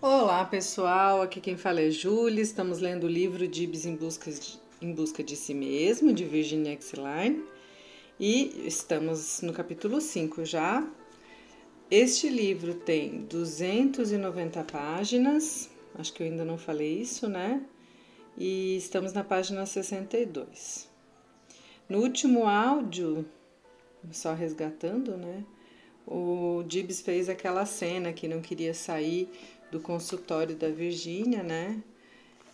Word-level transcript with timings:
Olá 0.00 0.44
pessoal, 0.44 1.20
aqui 1.22 1.40
quem 1.40 1.56
fala 1.56 1.80
é 1.80 1.90
Júlia. 1.90 2.40
Estamos 2.40 2.78
lendo 2.78 3.02
o 3.02 3.08
livro 3.08 3.48
Dibs 3.48 3.84
em 3.84 3.96
Busca 3.96 4.30
de, 4.30 4.56
em 4.80 4.92
Busca 4.92 5.24
de 5.24 5.34
Si 5.34 5.52
Mesmo, 5.52 6.12
de 6.12 6.24
Virginia 6.24 6.72
Exline, 6.72 7.42
e 8.20 8.64
estamos 8.64 9.42
no 9.42 9.52
capítulo 9.52 10.00
5 10.00 10.44
já. 10.44 10.88
Este 11.90 12.28
livro 12.28 12.74
tem 12.74 13.22
290 13.24 14.62
páginas, 14.62 15.68
acho 15.96 16.12
que 16.12 16.22
eu 16.22 16.28
ainda 16.28 16.44
não 16.44 16.56
falei 16.56 17.00
isso, 17.00 17.28
né? 17.28 17.60
E 18.36 18.76
estamos 18.76 19.12
na 19.12 19.24
página 19.24 19.66
62. 19.66 20.88
No 21.88 21.98
último 21.98 22.46
áudio, 22.46 23.26
só 24.12 24.32
resgatando, 24.32 25.16
né? 25.16 25.44
O 26.06 26.62
Dibs 26.66 27.02
fez 27.02 27.28
aquela 27.28 27.66
cena 27.66 28.14
que 28.14 28.26
não 28.26 28.40
queria 28.40 28.72
sair 28.72 29.28
do 29.70 29.80
consultório 29.80 30.56
da 30.56 30.68
Virgínia, 30.68 31.42
né? 31.42 31.82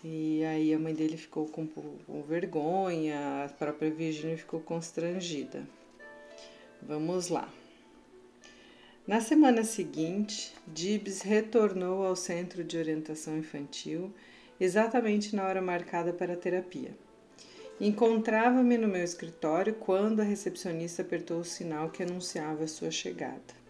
E 0.03 0.45
aí 0.45 0.75
a 0.75 0.79
mãe 0.79 0.95
dele 0.95 1.17
ficou 1.17 1.47
com, 1.47 1.67
com 1.67 2.23
vergonha, 2.23 3.45
a 3.45 3.49
própria 3.49 3.91
Virgínia 3.91 4.37
ficou 4.37 4.61
constrangida. 4.61 5.67
Vamos 6.83 7.29
lá. 7.29 7.49
Na 9.07 9.21
semana 9.21 9.65
seguinte, 9.65 10.55
Dibs 10.67 11.23
retornou 11.23 12.07
ao 12.07 12.17
centro 12.17 12.63
de 12.63 12.77
orientação 12.77 13.39
infantil 13.39 14.13
exatamente 14.61 15.35
na 15.35 15.47
hora 15.47 15.61
marcada 15.61 16.13
para 16.13 16.35
a 16.35 16.37
terapia. 16.37 16.97
Encontrava-me 17.81 18.79
no 18.79 18.87
meu 18.87 19.03
escritório 19.03 19.75
quando 19.75 20.21
a 20.21 20.25
recepcionista 20.25 21.03
apertou 21.03 21.41
o 21.41 21.45
sinal 21.45 21.91
que 21.91 22.03
anunciava 22.03 22.65
a 22.65 22.69
sua 22.69 22.91
chegada. 22.91 23.64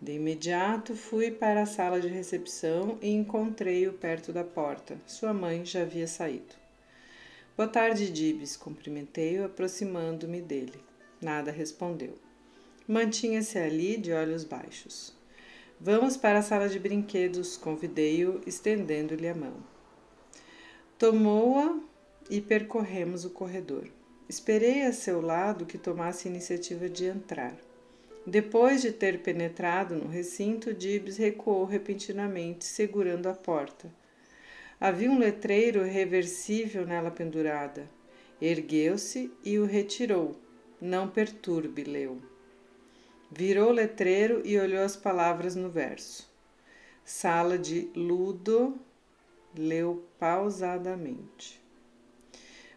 De 0.00 0.12
imediato 0.12 0.94
fui 0.94 1.30
para 1.30 1.62
a 1.62 1.66
sala 1.66 2.00
de 2.00 2.08
recepção 2.08 2.98
e 3.00 3.08
encontrei-o 3.08 3.94
perto 3.94 4.30
da 4.30 4.44
porta. 4.44 5.00
Sua 5.06 5.32
mãe 5.32 5.64
já 5.64 5.82
havia 5.82 6.06
saído. 6.06 6.54
Boa 7.56 7.68
tarde, 7.68 8.12
Dibs, 8.12 8.56
cumprimentei-o, 8.56 9.46
aproximando-me 9.46 10.42
dele. 10.42 10.78
Nada 11.20 11.50
respondeu. 11.50 12.18
Mantinha-se 12.86 13.58
ali 13.58 13.96
de 13.96 14.12
olhos 14.12 14.44
baixos. 14.44 15.14
Vamos 15.80 16.16
para 16.16 16.40
a 16.40 16.42
sala 16.42 16.68
de 16.68 16.78
brinquedos, 16.78 17.56
convidei-o, 17.56 18.42
estendendo-lhe 18.46 19.28
a 19.28 19.34
mão. 19.34 19.56
Tomou-a 20.98 21.80
e 22.28 22.40
percorremos 22.40 23.24
o 23.24 23.30
corredor. 23.30 23.88
Esperei 24.28 24.82
a 24.82 24.92
seu 24.92 25.20
lado 25.22 25.64
que 25.64 25.78
tomasse 25.78 26.28
a 26.28 26.30
iniciativa 26.30 26.88
de 26.88 27.06
entrar. 27.06 27.56
Depois 28.26 28.82
de 28.82 28.90
ter 28.90 29.22
penetrado 29.22 29.94
no 29.94 30.08
recinto, 30.08 30.74
Dibs 30.74 31.16
recuou 31.16 31.64
repentinamente, 31.64 32.64
segurando 32.64 33.28
a 33.28 33.34
porta. 33.34 33.88
Havia 34.80 35.08
um 35.08 35.16
letreiro 35.18 35.84
reversível 35.84 36.84
nela 36.84 37.10
pendurada. 37.10 37.88
Ergueu-se 38.42 39.32
e 39.44 39.60
o 39.60 39.64
retirou. 39.64 40.34
Não 40.80 41.08
perturbe, 41.08 41.84
leu. 41.84 42.20
Virou 43.30 43.68
o 43.68 43.72
letreiro 43.72 44.42
e 44.44 44.58
olhou 44.58 44.82
as 44.82 44.96
palavras 44.96 45.54
no 45.54 45.70
verso. 45.70 46.28
Sala 47.04 47.56
de 47.56 47.92
Ludo, 47.94 48.76
leu 49.56 50.04
pausadamente. 50.18 51.62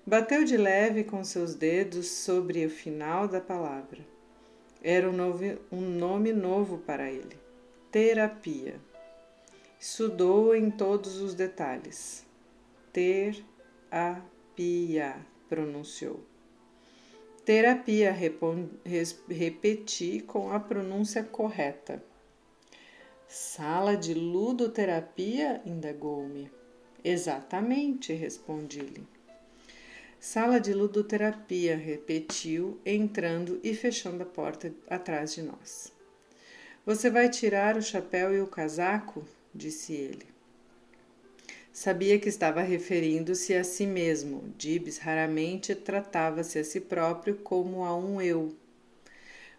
Bateu 0.06 0.44
de 0.44 0.58
leve 0.58 1.04
com 1.04 1.24
seus 1.24 1.56
dedos 1.56 2.08
sobre 2.08 2.64
o 2.66 2.70
final 2.70 3.28
da 3.28 3.42
palavra. 3.42 4.19
Era 4.82 5.10
um, 5.10 5.14
novo, 5.14 5.44
um 5.72 5.82
nome 5.82 6.32
novo 6.32 6.78
para 6.78 7.12
ele: 7.12 7.38
terapia. 7.92 8.80
Estudou 9.80 10.56
em 10.56 10.72
todos 10.72 11.22
os 11.22 11.34
detalhes. 11.34 12.26
Ter-a-pia, 12.92 13.46
pronunciou. 15.48 16.20
Terapia, 17.46 18.16
repeti 19.28 20.20
com 20.22 20.52
a 20.52 20.60
pronúncia 20.60 21.24
correta. 21.24 22.04
Sala 23.28 23.98
de 23.98 24.14
ludoterapia? 24.14 25.62
indagou-me. 25.66 26.52
Exatamente, 27.04 28.14
respondi-lhe. 28.14 29.19
Sala 30.20 30.60
de 30.60 30.74
ludoterapia, 30.74 31.78
repetiu, 31.78 32.78
entrando 32.86 33.58
e 33.64 33.74
fechando 33.74 34.22
a 34.22 34.26
porta 34.26 34.74
atrás 34.90 35.34
de 35.34 35.42
nós. 35.42 35.94
Você 36.86 37.10
vai 37.10 37.30
tirar 37.30 37.78
o 37.78 37.82
chapéu 37.82 38.36
e 38.36 38.42
o 38.42 38.48
casaco? 38.48 39.26
disse 39.56 39.94
ele. 39.94 40.28
Sabia 41.72 42.20
que 42.20 42.28
estava 42.28 42.62
referindo-se 42.62 43.54
a 43.54 43.64
si 43.64 43.88
mesmo. 43.88 44.54
Dibs 44.58 44.98
raramente 44.98 45.74
tratava-se 45.74 46.60
a 46.60 46.66
si 46.66 46.82
próprio 46.82 47.36
como 47.38 47.86
a 47.86 47.96
um 47.96 48.22
eu. 48.22 48.54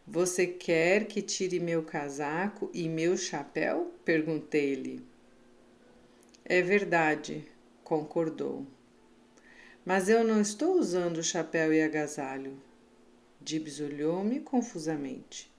Você 0.06 0.46
quer 0.46 1.06
que 1.06 1.22
tire 1.22 1.58
meu 1.58 1.82
casaco 1.82 2.70
e 2.74 2.86
meu 2.86 3.16
chapéu? 3.16 3.94
perguntei-lhe. 4.04 5.02
É 6.44 6.60
verdade, 6.60 7.46
concordou. 7.82 8.66
Mas 9.84 10.08
eu 10.08 10.22
não 10.22 10.40
estou 10.40 10.78
usando 10.78 11.18
o 11.18 11.22
chapéu 11.22 11.72
e 11.72 11.82
agasalho. 11.82 12.60
Dibs 13.40 13.80
olhou-me 13.80 14.40
confusamente. 14.40 15.50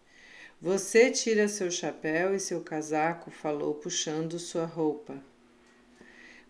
Você 0.61 1.09
tira 1.09 1.47
seu 1.47 1.71
chapéu 1.71 2.35
e 2.35 2.39
seu 2.39 2.61
casaco, 2.61 3.31
falou, 3.31 3.73
puxando 3.73 4.37
sua 4.37 4.65
roupa. 4.65 5.17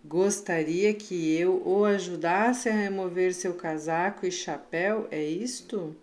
Gostaria 0.04 0.94
que 0.94 1.38
eu 1.38 1.62
o 1.66 1.86
ajudasse 1.86 2.68
a 2.68 2.74
remover 2.74 3.34
seu 3.34 3.54
casaco 3.54 4.26
e 4.26 4.32
chapéu, 4.32 5.08
é 5.12 5.24
isto? 5.24 5.96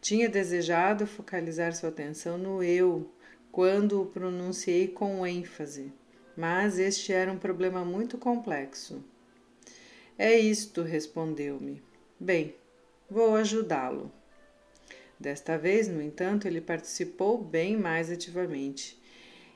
Tinha 0.00 0.28
desejado 0.28 1.06
focalizar 1.06 1.74
sua 1.74 1.88
atenção 1.88 2.38
no 2.38 2.62
eu 2.62 3.10
quando 3.50 4.00
o 4.00 4.06
pronunciei 4.06 4.86
com 4.86 5.26
ênfase, 5.26 5.92
mas 6.36 6.78
este 6.78 7.12
era 7.12 7.32
um 7.32 7.38
problema 7.38 7.84
muito 7.84 8.16
complexo. 8.16 9.02
É 10.22 10.38
isto, 10.38 10.82
respondeu-me. 10.82 11.82
Bem, 12.20 12.54
vou 13.08 13.36
ajudá-lo. 13.36 14.12
Desta 15.18 15.56
vez, 15.56 15.88
no 15.88 16.02
entanto, 16.02 16.46
ele 16.46 16.60
participou 16.60 17.42
bem 17.42 17.74
mais 17.74 18.10
ativamente. 18.10 19.00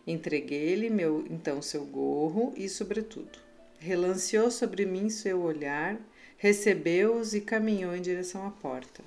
Entreguei-lhe 0.06 0.88
meu 0.88 1.22
então 1.28 1.60
seu 1.60 1.84
gorro 1.84 2.54
e 2.56 2.66
sobretudo. 2.66 3.38
Relanceou 3.78 4.50
sobre 4.50 4.86
mim 4.86 5.10
seu 5.10 5.42
olhar, 5.42 6.00
recebeu-os 6.38 7.34
e 7.34 7.42
caminhou 7.42 7.94
em 7.94 8.00
direção 8.00 8.46
à 8.46 8.50
porta. 8.50 9.04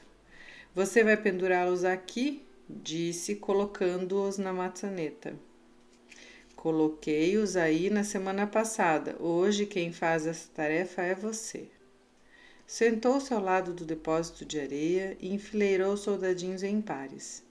Você 0.75 1.03
vai 1.03 1.17
pendurá-los 1.17 1.83
aqui? 1.83 2.45
disse, 2.69 3.33
colocando-os 3.33 4.37
na 4.37 4.53
maçaneta. 4.53 5.33
Coloquei-os 6.57 7.55
aí 7.55 7.87
na 7.87 8.03
semana 8.03 8.47
passada. 8.47 9.15
Hoje 9.19 9.67
quem 9.67 9.93
faz 9.93 10.25
essa 10.25 10.49
tarefa 10.53 11.03
é 11.03 11.13
você. 11.13 11.69
Sentou-se 12.65 13.31
ao 13.31 13.39
lado 13.39 13.73
do 13.73 13.85
depósito 13.85 14.43
de 14.43 14.59
areia 14.59 15.15
e 15.21 15.31
enfileirou 15.31 15.93
os 15.93 16.01
soldadinhos 16.01 16.63
em 16.63 16.81
pares. 16.81 17.43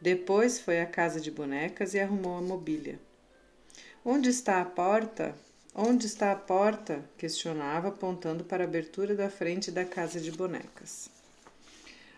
Depois 0.00 0.58
foi 0.58 0.80
à 0.80 0.86
casa 0.86 1.20
de 1.20 1.30
bonecas 1.30 1.92
e 1.92 2.00
arrumou 2.00 2.38
a 2.38 2.40
mobília. 2.40 2.98
Onde 4.02 4.30
está 4.30 4.62
a 4.62 4.64
porta? 4.64 5.34
Onde 5.74 6.06
está 6.06 6.32
a 6.32 6.36
porta? 6.36 7.04
questionava, 7.18 7.88
apontando 7.88 8.44
para 8.44 8.64
a 8.64 8.66
abertura 8.66 9.14
da 9.14 9.28
frente 9.28 9.70
da 9.70 9.84
casa 9.84 10.18
de 10.18 10.32
bonecas. 10.32 11.10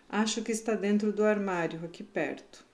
Acho 0.09 0.41
que 0.41 0.53
está 0.53 0.75
dentro 0.75 1.11
do 1.11 1.25
armário, 1.25 1.83
aqui 1.83 2.03
perto. 2.03 2.65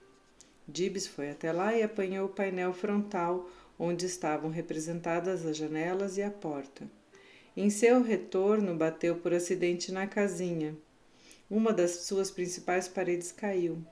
Dibs 0.66 1.06
foi 1.06 1.30
até 1.30 1.52
lá 1.52 1.74
e 1.74 1.82
apanhou 1.82 2.26
o 2.26 2.32
painel 2.32 2.72
frontal 2.72 3.50
onde 3.78 4.06
estavam 4.06 4.50
representadas 4.50 5.44
as 5.44 5.56
janelas 5.56 6.16
e 6.16 6.22
a 6.22 6.30
porta. 6.30 6.88
Em 7.56 7.70
seu 7.70 8.02
retorno, 8.02 8.74
bateu 8.74 9.16
por 9.16 9.32
acidente 9.32 9.92
na 9.92 10.06
casinha. 10.06 10.76
Uma 11.48 11.72
das 11.72 12.04
suas 12.06 12.30
principais 12.30 12.88
paredes 12.88 13.30
caiu. 13.30 13.84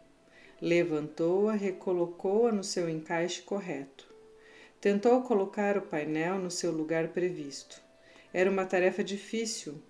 Levantou-a, 0.60 1.52
recolocou-a 1.52 2.52
no 2.52 2.64
seu 2.64 2.88
encaixe 2.88 3.42
correto. 3.42 4.12
Tentou 4.80 5.22
colocar 5.22 5.76
o 5.78 5.82
painel 5.82 6.38
no 6.38 6.50
seu 6.50 6.72
lugar 6.72 7.08
previsto. 7.08 7.80
Era 8.32 8.50
uma 8.50 8.64
tarefa 8.64 9.04
difícil. 9.04 9.80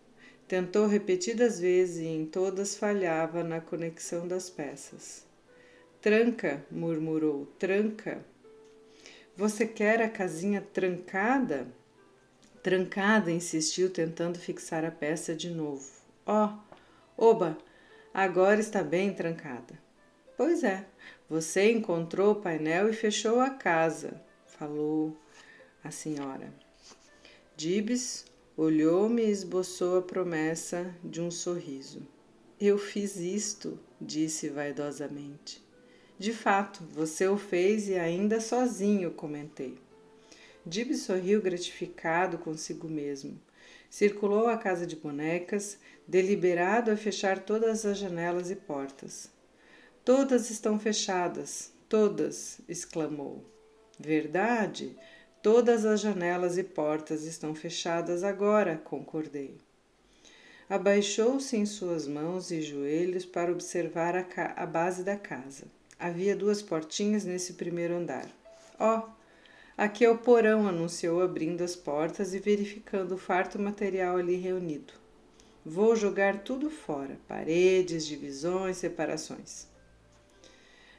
Tentou 0.47 0.87
repetidas 0.87 1.59
vezes 1.59 1.99
e 1.99 2.07
em 2.07 2.27
todas 2.27 2.77
falhava 2.77 3.43
na 3.43 3.61
conexão 3.61 4.29
das 4.29 4.51
peças. 4.51 5.25
Tranca, 6.01 6.63
murmurou, 6.71 7.47
tranca. 7.59 8.23
Você 9.35 9.67
quer 9.67 10.03
a 10.03 10.11
casinha 10.11 10.61
trancada? 10.61 11.67
Trancada, 12.63 13.31
insistiu, 13.31 13.89
tentando 13.89 14.39
fixar 14.39 14.85
a 14.85 14.91
peça 14.91 15.35
de 15.35 15.49
novo. 15.49 15.91
Ó, 16.27 16.53
oh, 17.17 17.31
oba, 17.31 17.57
agora 18.13 18.61
está 18.61 18.83
bem 18.83 19.13
trancada. 19.15 19.79
Pois 20.37 20.63
é, 20.63 20.87
você 21.31 21.73
encontrou 21.73 22.33
o 22.33 22.41
painel 22.43 22.91
e 22.91 22.93
fechou 22.93 23.41
a 23.41 23.49
casa, 23.49 24.21
falou, 24.47 25.17
a 25.83 25.91
senhora. 25.91 26.53
Dibs 27.57 28.27
olhou-me 28.55 29.23
e 29.23 29.31
esboçou 29.31 29.99
a 29.99 30.03
promessa 30.03 30.95
de 31.03 31.23
um 31.23 31.31
sorriso. 31.31 32.07
Eu 32.61 32.77
fiz 32.77 33.17
isto, 33.17 33.79
disse 33.99 34.51
vaidosamente. 34.51 35.62
De 36.23 36.33
fato, 36.33 36.85
você 36.93 37.27
o 37.27 37.37
fez 37.37 37.89
e 37.89 37.97
ainda 37.97 38.41
sozinho, 38.41 39.11
comentei. 39.11 39.77
Dib 40.65 40.95
sorriu 40.95 41.43
gratificado 41.43 42.39
consigo 42.39 42.87
mesmo. 42.87 43.41
Circulou 43.91 44.47
a 44.47 44.57
casa 44.57 44.87
de 44.87 44.95
bonecas, 44.95 45.79
deliberado 46.07 46.93
a 46.93 46.97
fechar 46.97 47.41
todas 47.41 47.85
as 47.85 47.99
janelas 47.99 48.53
e 48.53 48.55
portas. 48.55 49.33
Todas 50.05 50.49
estão 50.49 50.79
fechadas, 50.79 51.73
todas! 51.89 52.61
exclamou. 52.69 53.45
Verdade? 53.99 54.97
Todas 55.43 55.85
as 55.85 56.01
janelas 56.01 56.57
e 56.57 56.63
portas 56.63 57.25
estão 57.25 57.53
fechadas 57.53 58.23
agora, 58.23 58.81
concordei. 58.85 59.57
Abaixou-se 60.71 61.57
em 61.57 61.67
suas 61.67 62.07
mãos 62.07 62.53
e 62.53 62.63
joelhos 62.63 63.27
para 63.27 63.51
observar 63.51 64.15
a, 64.15 64.25
a, 64.55 64.65
base 64.65 65.03
da 65.03 65.17
casa. 65.17 65.67
Havia 66.03 66.35
duas 66.35 66.61
portinhas 66.61 67.25
nesse 67.25 67.53
primeiro 67.53 67.95
andar. 67.95 68.29
Ó, 68.77 68.99
oh, 68.99 69.11
aqui 69.79 70.05
é 70.05 70.11
o 70.11 70.19
porão, 70.19 70.67
anunciou 70.67 71.23
abrindo 71.23 71.63
as 71.63 71.77
portas 71.77 72.35
e 72.35 72.41
verificando 72.41 73.13
o 73.13 73.19
farto 73.19 73.57
material 73.57 74.17
ali 74.17 74.35
reunido. 74.35 74.95
Vou 75.65 75.95
jogar 75.95 76.43
tudo 76.43 76.69
fora: 76.69 77.17
paredes, 77.29 78.05
divisões, 78.05 78.79
separações. 78.79 79.69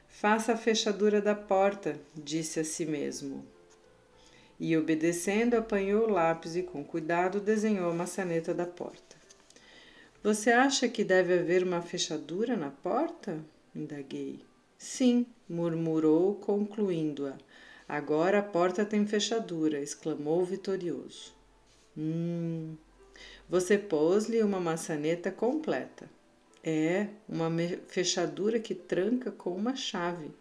Faça 0.08 0.54
a 0.54 0.58
fechadura 0.58 1.22
da 1.22 1.36
porta, 1.36 2.00
disse 2.16 2.62
a 2.62 2.64
si 2.64 2.86
mesmo 2.86 3.46
e, 4.58 4.78
obedecendo, 4.78 5.56
apanhou 5.56 6.06
o 6.06 6.10
lápis 6.10 6.56
e, 6.56 6.64
com 6.64 6.82
cuidado, 6.86 7.42
desenhou 7.42 7.92
a 7.92 7.94
maçaneta 7.94 8.54
da 8.54 8.66
porta. 8.66 9.18
Você 10.24 10.52
acha 10.52 10.88
que 10.88 11.04
deve 11.04 11.38
haver 11.38 11.64
uma 11.64 11.82
fechadura 11.82 12.56
na 12.56 12.70
porta? 12.70 13.44
indaguei. 13.76 14.53
Sim, 14.84 15.26
murmurou, 15.48 16.36
concluindo-a. 16.36 17.38
Agora 17.88 18.40
a 18.40 18.44
porta 18.44 18.84
tem 18.84 19.08
fechadura, 19.08 19.80
exclamou 19.80 20.44
vitorioso. 20.44 21.34
Hum. 21.98 22.76
Você 23.48 23.78
pôs-lhe 23.78 24.44
uma 24.44 24.60
maçaneta 24.60 25.32
completa. 25.32 26.10
É, 26.62 27.08
uma 27.30 27.50
fechadura 27.88 28.60
que 28.60 28.76
tranca 28.76 29.32
com 29.32 29.52
uma 29.56 29.74
chave. 29.74 30.32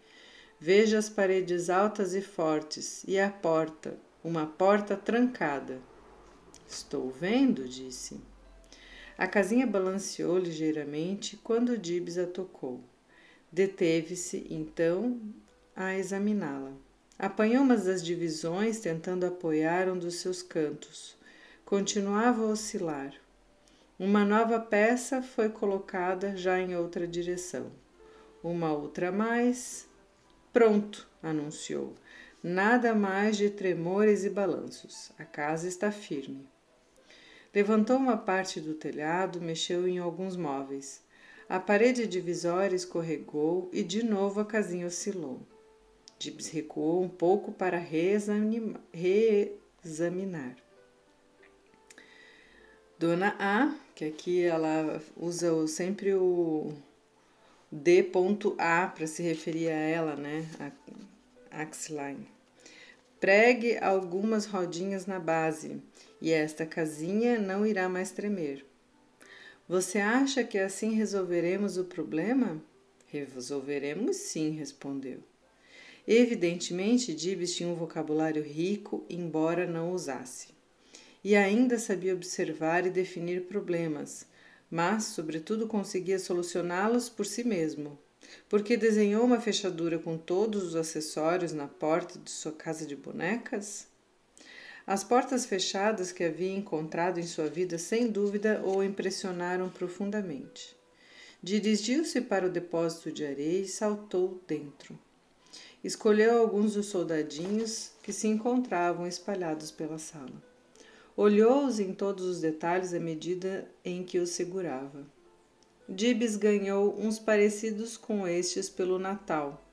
Veja 0.59 0.97
as 0.97 1.07
paredes 1.07 1.69
altas 1.69 2.13
e 2.13 2.21
fortes 2.21 3.05
e 3.07 3.17
a 3.17 3.29
porta, 3.29 3.97
uma 4.21 4.45
porta 4.45 4.97
trancada. 4.97 5.79
Estou 6.67 7.09
vendo, 7.09 7.65
disse. 7.65 8.19
A 9.17 9.25
casinha 9.25 9.65
balanceou 9.65 10.37
ligeiramente 10.37 11.37
quando 11.37 11.77
Dibs 11.77 12.17
a 12.17 12.27
tocou. 12.27 12.83
Deteve-se, 13.53 14.47
então, 14.49 15.21
a 15.75 15.95
examiná-la. 15.95 16.73
Apanhou 17.19 17.63
uma 17.63 17.77
das 17.77 18.03
divisões, 18.03 18.79
tentando 18.79 19.27
apoiar 19.27 19.87
um 19.87 19.95
dos 19.95 20.15
seus 20.15 20.41
cantos. 20.41 21.15
Continuava 21.63 22.41
a 22.41 22.47
oscilar. 22.47 23.13
Uma 23.99 24.25
nova 24.25 24.59
peça 24.59 25.21
foi 25.21 25.49
colocada 25.49 26.35
já 26.35 26.59
em 26.59 26.75
outra 26.75 27.07
direção. 27.07 27.71
Uma 28.43 28.73
outra 28.73 29.11
mais. 29.11 29.87
Pronto, 30.51 31.07
anunciou. 31.21 31.93
Nada 32.41 32.95
mais 32.95 33.37
de 33.37 33.51
tremores 33.51 34.23
e 34.23 34.31
balanços. 34.31 35.11
A 35.19 35.23
casa 35.25 35.67
está 35.67 35.91
firme. 35.91 36.49
Levantou 37.53 37.97
uma 37.97 38.17
parte 38.17 38.59
do 38.59 38.73
telhado, 38.73 39.39
mexeu 39.39 39.87
em 39.87 39.99
alguns 39.99 40.35
móveis. 40.35 41.02
A 41.53 41.59
parede 41.59 42.07
divisória 42.07 42.75
escorregou 42.75 43.69
e 43.71 43.83
de 43.83 44.01
novo 44.01 44.39
a 44.39 44.45
casinha 44.45 44.87
oscilou. 44.87 45.39
Gibbs 46.17 46.47
recuou 46.47 47.03
um 47.03 47.07
pouco 47.07 47.51
para 47.51 47.77
reexaminar. 47.77 50.55
Dona 52.97 53.35
A, 53.37 53.71
que 53.93 54.03
aqui 54.03 54.41
ela 54.41 54.99
usa 55.15 55.67
sempre 55.67 56.15
o 56.15 56.73
D.A 57.71 58.87
para 58.87 59.05
se 59.05 59.21
referir 59.21 59.69
a 59.69 59.77
ela, 59.77 60.15
né? 60.15 60.49
A 61.51 61.61
Axline. 61.61 62.27
Pregue 63.19 63.77
algumas 63.77 64.47
rodinhas 64.47 65.05
na 65.05 65.19
base 65.19 65.79
e 66.19 66.31
esta 66.31 66.65
casinha 66.65 67.39
não 67.39 67.63
irá 67.63 67.87
mais 67.87 68.11
tremer. 68.11 68.65
Você 69.73 69.97
acha 69.97 70.43
que 70.43 70.59
assim 70.59 70.93
resolveremos 70.93 71.77
o 71.77 71.85
problema? 71.85 72.61
Resolveremos 73.07 74.17
sim, 74.17 74.51
respondeu. 74.51 75.17
Evidentemente, 76.07 77.11
Dibs 77.11 77.55
tinha 77.55 77.67
um 77.67 77.73
vocabulário 77.73 78.43
rico, 78.43 79.03
embora 79.09 79.65
não 79.65 79.91
usasse. 79.91 80.49
E 81.23 81.35
ainda 81.35 81.79
sabia 81.79 82.13
observar 82.13 82.85
e 82.85 82.91
definir 82.91 83.47
problemas, 83.47 84.27
mas, 84.69 85.05
sobretudo, 85.05 85.65
conseguia 85.65 86.19
solucioná-los 86.19 87.09
por 87.09 87.25
si 87.25 87.43
mesmo, 87.43 87.97
porque 88.47 88.77
desenhou 88.77 89.25
uma 89.25 89.41
fechadura 89.41 89.97
com 89.97 90.19
todos 90.19 90.61
os 90.61 90.75
acessórios 90.75 91.51
na 91.51 91.67
porta 91.67 92.19
de 92.19 92.29
sua 92.29 92.51
casa 92.51 92.85
de 92.85 92.95
bonecas? 92.95 93.87
As 94.85 95.01
portas 95.01 95.45
fechadas 95.45 96.11
que 96.11 96.25
havia 96.25 96.51
encontrado 96.51 97.17
em 97.17 97.23
sua 97.23 97.47
vida 97.47 97.77
sem 97.77 98.11
dúvida 98.11 98.61
o 98.65 98.83
impressionaram 98.83 99.69
profundamente. 99.69 100.75
Dirigiu-se 101.41 102.19
para 102.19 102.47
o 102.47 102.49
depósito 102.49 103.09
de 103.11 103.25
areia 103.25 103.61
e 103.61 103.67
saltou 103.67 104.41
dentro. 104.45 104.99
Escolheu 105.81 106.37
alguns 106.37 106.73
dos 106.73 106.87
soldadinhos 106.87 107.91
que 108.01 108.11
se 108.11 108.27
encontravam 108.27 109.07
espalhados 109.07 109.71
pela 109.71 109.97
sala. 109.97 110.43
Olhou-os 111.15 111.79
em 111.79 111.93
todos 111.93 112.25
os 112.25 112.41
detalhes 112.41 112.93
à 112.93 112.99
medida 112.99 113.69
em 113.85 114.03
que 114.03 114.19
os 114.19 114.31
segurava. 114.31 115.05
Dibs 115.87 116.35
ganhou 116.35 116.97
uns 116.99 117.19
parecidos 117.19 117.95
com 117.95 118.27
estes 118.27 118.69
pelo 118.69 118.97
Natal, 118.97 119.63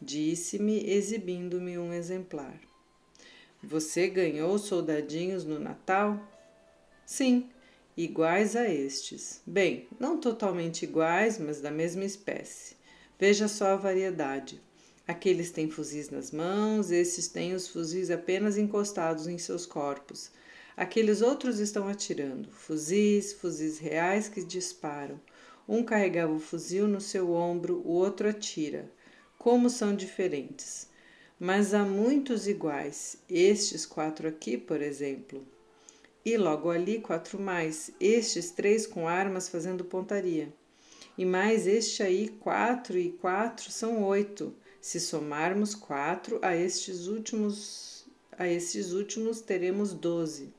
disse-me, 0.00 0.90
exibindo-me 0.90 1.78
um 1.78 1.92
exemplar. 1.92 2.67
Você 3.62 4.06
ganhou 4.06 4.56
soldadinhos 4.56 5.44
no 5.44 5.58
Natal? 5.58 6.22
Sim, 7.04 7.50
iguais 7.96 8.54
a 8.54 8.68
estes. 8.68 9.42
Bem, 9.44 9.88
não 9.98 10.20
totalmente 10.20 10.84
iguais, 10.84 11.38
mas 11.38 11.60
da 11.60 11.70
mesma 11.70 12.04
espécie. 12.04 12.76
Veja 13.18 13.48
só 13.48 13.72
a 13.72 13.76
variedade. 13.76 14.62
Aqueles 15.08 15.50
têm 15.50 15.68
fuzis 15.68 16.08
nas 16.08 16.30
mãos, 16.30 16.92
esses 16.92 17.26
têm 17.26 17.52
os 17.52 17.66
fuzis 17.66 18.12
apenas 18.12 18.56
encostados 18.56 19.26
em 19.26 19.38
seus 19.38 19.66
corpos. 19.66 20.30
Aqueles 20.76 21.20
outros 21.20 21.58
estão 21.58 21.88
atirando. 21.88 22.48
Fuzis, 22.52 23.32
fuzis 23.32 23.78
reais 23.78 24.28
que 24.28 24.44
disparam. 24.44 25.20
Um 25.68 25.82
carregava 25.82 26.32
o 26.32 26.38
fuzil 26.38 26.86
no 26.86 27.00
seu 27.00 27.32
ombro, 27.32 27.82
o 27.84 27.90
outro 27.90 28.28
atira. 28.28 28.88
Como 29.36 29.68
são 29.68 29.96
diferentes! 29.96 30.86
Mas 31.40 31.72
há 31.72 31.84
muitos 31.84 32.48
iguais. 32.48 33.18
Estes 33.28 33.86
quatro 33.86 34.26
aqui, 34.26 34.58
por 34.58 34.82
exemplo. 34.82 35.46
E 36.24 36.36
logo 36.36 36.70
ali 36.70 37.00
quatro 37.00 37.40
mais. 37.40 37.92
Estes 38.00 38.50
três 38.50 38.86
com 38.86 39.06
armas 39.06 39.48
fazendo 39.48 39.84
pontaria. 39.84 40.52
E 41.16 41.24
mais 41.24 41.66
este 41.66 42.02
aí, 42.02 42.28
quatro 42.28 42.98
e 42.98 43.10
quatro 43.10 43.70
são 43.70 44.02
oito. 44.04 44.52
Se 44.80 44.98
somarmos 44.98 45.74
quatro 45.74 46.38
a 46.42 46.56
estes 46.56 47.06
últimos, 47.06 48.06
a 48.36 48.48
estes 48.48 48.92
últimos 48.92 49.40
teremos 49.40 49.92
doze. 49.92 50.52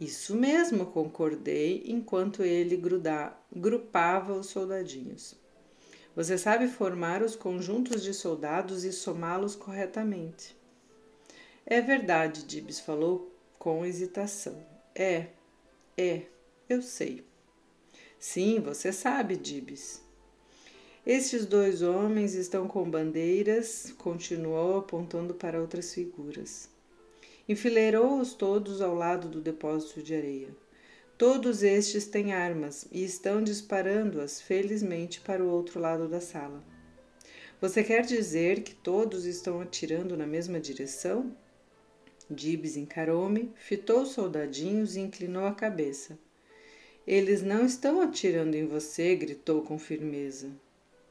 Isso 0.00 0.34
mesmo, 0.34 0.86
concordei 0.86 1.84
enquanto 1.86 2.42
ele 2.42 2.76
gruda, 2.76 3.32
grupava 3.54 4.34
os 4.34 4.46
soldadinhos. 4.46 5.41
Você 6.14 6.36
sabe 6.36 6.68
formar 6.68 7.22
os 7.22 7.34
conjuntos 7.34 8.02
de 8.02 8.12
soldados 8.12 8.84
e 8.84 8.92
somá-los 8.92 9.54
corretamente. 9.54 10.54
É 11.64 11.80
verdade, 11.80 12.44
Dibs 12.44 12.80
falou 12.80 13.34
com 13.58 13.86
hesitação. 13.86 14.62
É, 14.94 15.28
é, 15.96 16.22
eu 16.68 16.82
sei. 16.82 17.24
Sim, 18.18 18.60
você 18.60 18.92
sabe, 18.92 19.36
Dibs. 19.36 20.02
Estes 21.04 21.46
dois 21.46 21.82
homens 21.82 22.34
estão 22.34 22.68
com 22.68 22.88
bandeiras, 22.88 23.92
continuou 23.98 24.78
apontando 24.78 25.34
para 25.34 25.60
outras 25.60 25.94
figuras. 25.94 26.68
Enfileirou-os 27.48 28.34
todos 28.34 28.80
ao 28.80 28.94
lado 28.94 29.28
do 29.28 29.40
depósito 29.40 30.02
de 30.02 30.14
areia. 30.14 30.61
Todos 31.22 31.62
estes 31.62 32.04
têm 32.04 32.32
armas 32.32 32.84
e 32.90 33.04
estão 33.04 33.44
disparando-as 33.44 34.40
felizmente 34.40 35.20
para 35.20 35.40
o 35.40 35.48
outro 35.48 35.78
lado 35.78 36.08
da 36.08 36.20
sala. 36.20 36.64
Você 37.60 37.84
quer 37.84 38.02
dizer 38.02 38.64
que 38.64 38.74
todos 38.74 39.24
estão 39.24 39.60
atirando 39.60 40.16
na 40.16 40.26
mesma 40.26 40.58
direção? 40.58 41.32
Dibs 42.28 42.76
encarou-me, 42.76 43.52
fitou 43.54 44.02
os 44.02 44.08
soldadinhos 44.08 44.96
e 44.96 45.00
inclinou 45.00 45.46
a 45.46 45.54
cabeça. 45.54 46.18
Eles 47.06 47.40
não 47.40 47.66
estão 47.66 48.00
atirando 48.00 48.56
em 48.56 48.66
você, 48.66 49.14
gritou 49.14 49.62
com 49.62 49.78
firmeza. 49.78 50.50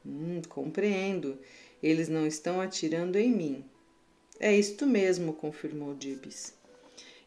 Hum, 0.04 0.42
compreendo. 0.46 1.38
Eles 1.82 2.10
não 2.10 2.26
estão 2.26 2.60
atirando 2.60 3.16
em 3.16 3.32
mim. 3.34 3.64
É 4.38 4.54
isto 4.54 4.86
mesmo, 4.86 5.32
confirmou 5.32 5.94
Dibs. 5.94 6.52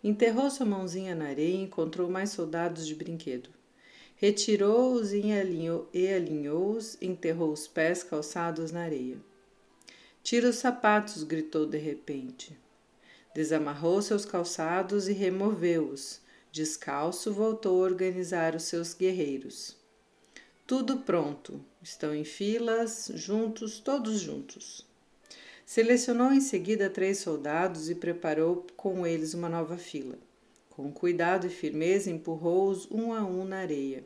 Enterrou 0.08 0.52
sua 0.52 0.68
mãozinha 0.68 1.16
na 1.16 1.30
areia 1.30 1.56
e 1.56 1.64
encontrou 1.64 2.08
mais 2.08 2.30
soldados 2.30 2.86
de 2.86 2.94
brinquedo. 2.94 3.50
Retirou-os 4.16 5.12
e 5.12 5.32
alinhou-os, 5.32 6.96
enterrou 7.02 7.52
os 7.52 7.68
pés 7.68 8.04
calçados 8.04 8.72
na 8.72 8.82
areia. 8.82 9.18
Tira 10.22 10.50
os 10.50 10.58
sapatos, 10.58 11.24
gritou 11.24 11.66
de 11.66 11.80
repente. 11.80 12.56
Desamarrou 13.34 14.00
seus 14.00 14.26
calçados 14.26 15.08
e 15.08 15.12
removeu-os. 15.12 16.22
Descalço, 16.52 17.34
voltou 17.34 17.84
a 17.84 17.88
organizar 17.88 18.54
os 18.56 18.62
seus 18.62 18.94
guerreiros. 18.94 19.76
Tudo 20.68 20.98
pronto. 21.00 21.60
Estão 21.82 22.14
em 22.14 22.24
filas, 22.24 23.10
juntos, 23.16 23.80
todos 23.80 24.20
juntos. 24.20 24.86
Selecionou 25.66 26.32
em 26.32 26.42
seguida 26.42 26.92
três 26.92 27.18
soldados 27.18 27.90
e 27.90 27.96
preparou 27.96 28.68
com 28.78 29.06
eles 29.06 29.34
uma 29.34 29.50
nova 29.50 29.78
fila. 29.78 30.16
Com 30.70 30.92
cuidado 30.92 31.48
e 31.48 31.50
firmeza 31.50 32.12
empurrou-os 32.12 32.90
um 32.92 33.12
a 33.12 33.26
um 33.26 33.44
na 33.44 33.58
areia. 33.58 34.04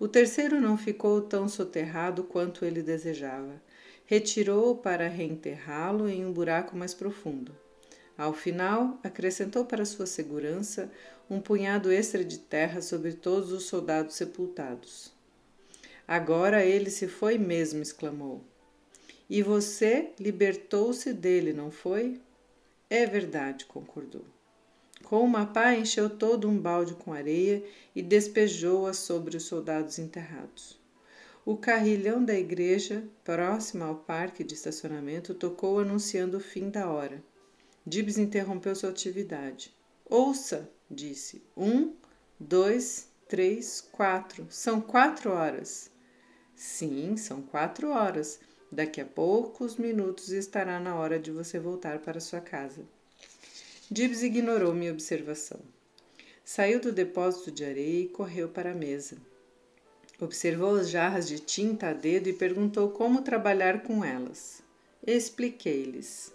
O 0.00 0.08
terceiro 0.08 0.60
não 0.60 0.76
ficou 0.76 1.20
tão 1.20 1.48
soterrado 1.48 2.24
quanto 2.24 2.64
ele 2.64 2.82
desejava. 2.82 3.62
Retirou-o 4.06 4.76
para 4.76 5.06
reenterrá-lo 5.06 6.08
em 6.08 6.26
um 6.26 6.32
buraco 6.32 6.76
mais 6.76 6.92
profundo. 6.92 7.54
Ao 8.18 8.32
final, 8.32 8.98
acrescentou 9.04 9.64
para 9.64 9.84
sua 9.84 10.06
segurança 10.06 10.90
um 11.30 11.40
punhado 11.40 11.92
extra 11.92 12.24
de 12.24 12.38
terra 12.38 12.82
sobre 12.82 13.12
todos 13.12 13.52
os 13.52 13.66
soldados 13.66 14.16
sepultados. 14.16 15.12
Agora 16.08 16.64
ele 16.64 16.90
se 16.90 17.06
foi 17.06 17.38
mesmo, 17.38 17.80
exclamou. 17.80 18.42
E 19.32 19.42
você 19.42 20.10
libertou-se 20.20 21.10
dele, 21.10 21.54
não 21.54 21.70
foi? 21.70 22.20
É 22.90 23.06
verdade, 23.06 23.64
concordou. 23.64 24.26
Com 25.04 25.24
uma 25.24 25.46
pá, 25.46 25.74
encheu 25.74 26.10
todo 26.10 26.46
um 26.46 26.58
balde 26.58 26.92
com 26.92 27.14
areia 27.14 27.64
e 27.96 28.02
despejou-a 28.02 28.92
sobre 28.92 29.38
os 29.38 29.44
soldados 29.44 29.98
enterrados. 29.98 30.78
O 31.46 31.56
carrilhão 31.56 32.22
da 32.22 32.38
igreja, 32.38 33.04
próximo 33.24 33.84
ao 33.84 33.94
parque 33.94 34.44
de 34.44 34.52
estacionamento, 34.52 35.32
tocou 35.32 35.78
anunciando 35.78 36.36
o 36.36 36.40
fim 36.40 36.68
da 36.68 36.90
hora. 36.90 37.24
Dibs 37.86 38.18
interrompeu 38.18 38.76
sua 38.76 38.90
atividade. 38.90 39.74
Ouça, 40.04 40.70
disse. 40.90 41.42
Um, 41.56 41.94
dois, 42.38 43.08
três, 43.26 43.80
quatro. 43.80 44.46
São 44.50 44.78
quatro 44.78 45.30
horas. 45.30 45.90
Sim, 46.54 47.16
são 47.16 47.40
quatro 47.40 47.88
horas. 47.88 48.38
Daqui 48.72 49.02
a 49.02 49.04
poucos 49.04 49.76
minutos 49.76 50.30
estará 50.30 50.80
na 50.80 50.94
hora 50.94 51.18
de 51.18 51.30
você 51.30 51.58
voltar 51.58 51.98
para 51.98 52.20
sua 52.20 52.40
casa. 52.40 52.82
Dibs 53.90 54.22
ignorou 54.22 54.72
minha 54.72 54.90
observação. 54.90 55.60
Saiu 56.42 56.80
do 56.80 56.90
depósito 56.90 57.50
de 57.50 57.66
areia 57.66 58.04
e 58.04 58.08
correu 58.08 58.48
para 58.48 58.72
a 58.72 58.74
mesa. 58.74 59.18
Observou 60.18 60.76
as 60.76 60.88
jarras 60.88 61.28
de 61.28 61.38
tinta 61.38 61.88
a 61.88 61.92
dedo 61.92 62.30
e 62.30 62.32
perguntou 62.32 62.88
como 62.88 63.20
trabalhar 63.20 63.82
com 63.82 64.02
elas. 64.02 64.62
Expliquei-lhes. 65.06 66.32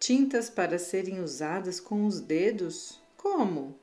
Tintas 0.00 0.50
para 0.50 0.80
serem 0.80 1.20
usadas 1.20 1.78
com 1.78 2.06
os 2.06 2.18
dedos? 2.18 3.00
Como? 3.16 3.78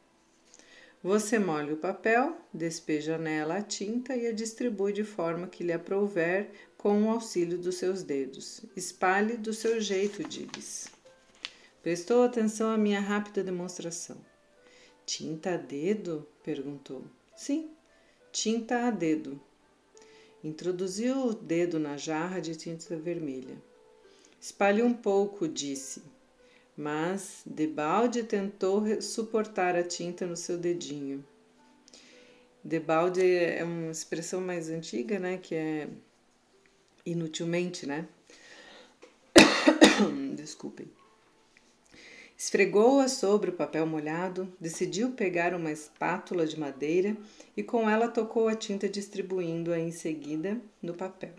Você 1.01 1.37
molha 1.37 1.73
o 1.73 1.77
papel, 1.77 2.37
despeja 2.53 3.17
nela 3.17 3.57
a 3.57 3.61
tinta 3.61 4.15
e 4.15 4.25
a 4.27 4.31
distribui 4.31 4.93
de 4.93 5.03
forma 5.03 5.47
que 5.47 5.63
lhe 5.63 5.73
aprouver 5.73 6.49
com 6.83 7.05
o 7.05 7.09
auxílio 7.09 7.57
dos 7.57 7.75
seus 7.75 8.03
dedos. 8.03 8.59
Espalhe 8.75 9.37
do 9.37 9.53
seu 9.53 9.79
jeito, 9.79 10.21
Dibs. 10.21 10.89
Prestou 11.81 12.23
atenção 12.23 12.69
à 12.69 12.77
minha 12.77 12.99
rápida 12.99 13.41
demonstração. 13.41 14.17
Tinta 15.05 15.53
a 15.53 15.57
dedo? 15.57 16.27
perguntou. 16.43 17.05
Sim, 17.37 17.71
tinta 18.33 18.85
a 18.85 18.91
dedo. 18.91 19.39
Introduziu 20.43 21.27
o 21.27 21.33
dedo 21.33 21.79
na 21.79 21.95
jarra 21.95 22.41
de 22.41 22.53
tinta 22.53 22.97
vermelha. 22.97 23.55
Espalhe 24.37 24.83
um 24.83 24.93
pouco, 24.93 25.47
disse 25.47 26.03
mas 26.75 27.43
Debalde 27.45 28.23
tentou 28.23 28.83
suportar 29.01 29.75
a 29.75 29.83
tinta 29.83 30.25
no 30.25 30.35
seu 30.35 30.57
dedinho. 30.57 31.23
Debalde 32.63 33.21
é 33.21 33.63
uma 33.63 33.91
expressão 33.91 34.41
mais 34.41 34.69
antiga, 34.69 35.19
né, 35.19 35.37
que 35.37 35.53
é 35.53 35.87
inutilmente, 37.05 37.85
né? 37.85 38.07
Desculpem. 40.35 40.87
Esfregou-a 42.37 43.07
sobre 43.07 43.51
o 43.51 43.53
papel 43.53 43.85
molhado, 43.85 44.51
decidiu 44.59 45.11
pegar 45.11 45.53
uma 45.53 45.71
espátula 45.71 46.45
de 46.45 46.59
madeira 46.59 47.15
e 47.55 47.63
com 47.63 47.89
ela 47.89 48.07
tocou 48.07 48.47
a 48.47 48.55
tinta, 48.55 48.89
distribuindo-a 48.89 49.79
em 49.79 49.91
seguida 49.91 50.59
no 50.81 50.93
papel. 50.93 51.33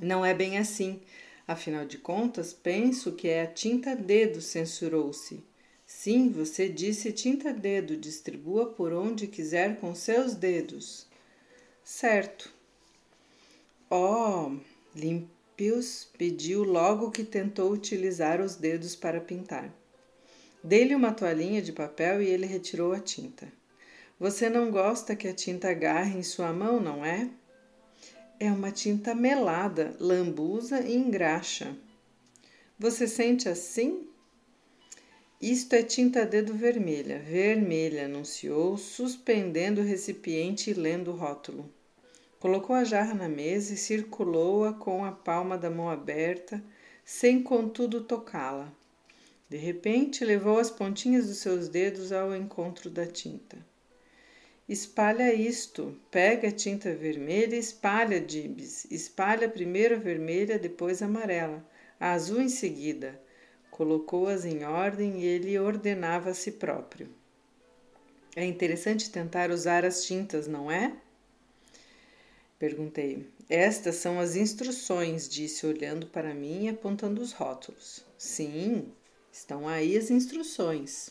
Não 0.00 0.24
é 0.24 0.32
bem 0.32 0.58
assim, 0.58 1.00
Afinal 1.50 1.84
de 1.84 1.98
contas, 1.98 2.52
penso 2.52 3.10
que 3.10 3.26
é 3.26 3.42
a 3.42 3.46
tinta 3.48 3.96
dedo, 3.96 4.40
censurou-se. 4.40 5.42
Sim, 5.84 6.30
você 6.30 6.68
disse 6.68 7.10
tinta 7.10 7.52
dedo, 7.52 7.96
distribua 7.96 8.66
por 8.66 8.92
onde 8.92 9.26
quiser 9.26 9.80
com 9.80 9.92
seus 9.92 10.36
dedos. 10.36 11.08
Certo. 11.82 12.54
Oh, 13.92 14.52
Limpios 14.94 16.08
pediu 16.16 16.62
logo 16.62 17.10
que 17.10 17.24
tentou 17.24 17.72
utilizar 17.72 18.40
os 18.40 18.54
dedos 18.54 18.94
para 18.94 19.20
pintar. 19.20 19.74
Dei-lhe 20.62 20.94
uma 20.94 21.12
toalhinha 21.12 21.60
de 21.60 21.72
papel 21.72 22.22
e 22.22 22.28
ele 22.28 22.46
retirou 22.46 22.92
a 22.92 23.00
tinta. 23.00 23.52
Você 24.16 24.48
não 24.48 24.70
gosta 24.70 25.16
que 25.16 25.26
a 25.26 25.34
tinta 25.34 25.70
agarre 25.70 26.20
em 26.20 26.22
sua 26.22 26.52
mão, 26.52 26.78
não 26.78 27.04
é? 27.04 27.28
É 28.38 28.52
uma 28.52 28.70
tinta 28.70 29.12
melada, 29.12 29.96
lambuza 29.98 30.82
e 30.82 30.94
engraxa. 30.94 31.76
Você 32.78 33.08
sente 33.08 33.48
assim? 33.48 34.06
Isto 35.40 35.74
é 35.74 35.82
tinta 35.82 36.24
dedo 36.24 36.54
vermelha, 36.54 37.18
vermelha, 37.18 38.04
anunciou, 38.04 38.76
suspendendo 38.76 39.80
o 39.80 39.84
recipiente 39.84 40.70
e 40.70 40.74
lendo 40.74 41.10
o 41.10 41.16
rótulo. 41.16 41.68
Colocou 42.40 42.74
a 42.74 42.84
jarra 42.84 43.12
na 43.12 43.28
mesa 43.28 43.74
e 43.74 43.76
circulou-a 43.76 44.72
com 44.72 45.04
a 45.04 45.12
palma 45.12 45.58
da 45.58 45.68
mão 45.68 45.90
aberta, 45.90 46.64
sem 47.04 47.42
contudo 47.42 48.00
tocá-la. 48.00 48.72
De 49.46 49.58
repente, 49.58 50.24
levou 50.24 50.58
as 50.58 50.70
pontinhas 50.70 51.26
dos 51.26 51.36
seus 51.36 51.68
dedos 51.68 52.12
ao 52.12 52.34
encontro 52.34 52.88
da 52.88 53.04
tinta. 53.04 53.58
Espalha 54.66 55.34
isto. 55.34 55.94
Pega 56.10 56.48
a 56.48 56.52
tinta 56.52 56.94
vermelha 56.94 57.56
e 57.56 57.58
espalha, 57.58 58.18
Dibs. 58.18 58.86
Espalha 58.90 59.46
primeiro 59.46 59.96
a 59.96 59.98
vermelha, 59.98 60.58
depois 60.58 61.02
a 61.02 61.06
amarela. 61.06 61.62
A 61.98 62.12
azul 62.12 62.40
em 62.40 62.48
seguida. 62.48 63.20
Colocou-as 63.70 64.46
em 64.46 64.64
ordem 64.64 65.20
e 65.20 65.26
ele 65.26 65.58
ordenava 65.58 66.30
a 66.30 66.34
si 66.34 66.52
próprio. 66.52 67.08
É 68.34 68.46
interessante 68.46 69.10
tentar 69.10 69.50
usar 69.50 69.84
as 69.84 70.04
tintas, 70.04 70.46
não 70.46 70.70
é? 70.70 70.96
Perguntei. 72.60 73.26
Estas 73.48 73.94
são 73.94 74.20
as 74.20 74.36
instruções, 74.36 75.26
disse, 75.26 75.66
olhando 75.66 76.06
para 76.06 76.34
mim 76.34 76.66
e 76.66 76.68
apontando 76.68 77.22
os 77.22 77.32
rótulos. 77.32 78.04
Sim, 78.18 78.92
estão 79.32 79.66
aí 79.66 79.96
as 79.96 80.10
instruções. 80.10 81.08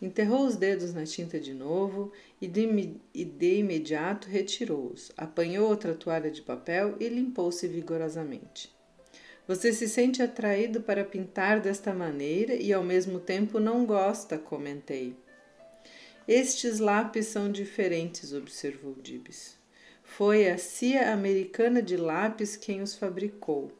Enterrou 0.00 0.46
os 0.46 0.54
dedos 0.54 0.94
na 0.94 1.04
tinta 1.04 1.40
de 1.40 1.52
novo 1.52 2.12
e 2.40 2.46
de, 2.46 2.94
e 3.12 3.24
de 3.24 3.56
imediato 3.56 4.28
retirou-os. 4.28 5.10
Apanhou 5.16 5.68
outra 5.68 5.92
toalha 5.92 6.30
de 6.30 6.40
papel 6.40 6.94
e 7.00 7.08
limpou-se 7.08 7.66
vigorosamente. 7.66 8.72
Você 9.48 9.72
se 9.72 9.88
sente 9.88 10.22
atraído 10.22 10.82
para 10.82 11.04
pintar 11.04 11.60
desta 11.60 11.92
maneira 11.92 12.54
e 12.54 12.72
ao 12.72 12.84
mesmo 12.84 13.18
tempo 13.18 13.58
não 13.58 13.84
gosta, 13.84 14.38
comentei. 14.38 15.16
Estes 16.28 16.78
lápis 16.78 17.26
são 17.26 17.50
diferentes, 17.50 18.32
observou 18.32 18.94
Dibs. 18.94 19.59
Foi 20.16 20.48
a 20.48 20.58
CIA 20.58 21.12
americana 21.12 21.80
de 21.80 21.96
lápis 21.96 22.56
quem 22.56 22.82
os 22.82 22.94
fabricou, 22.94 23.72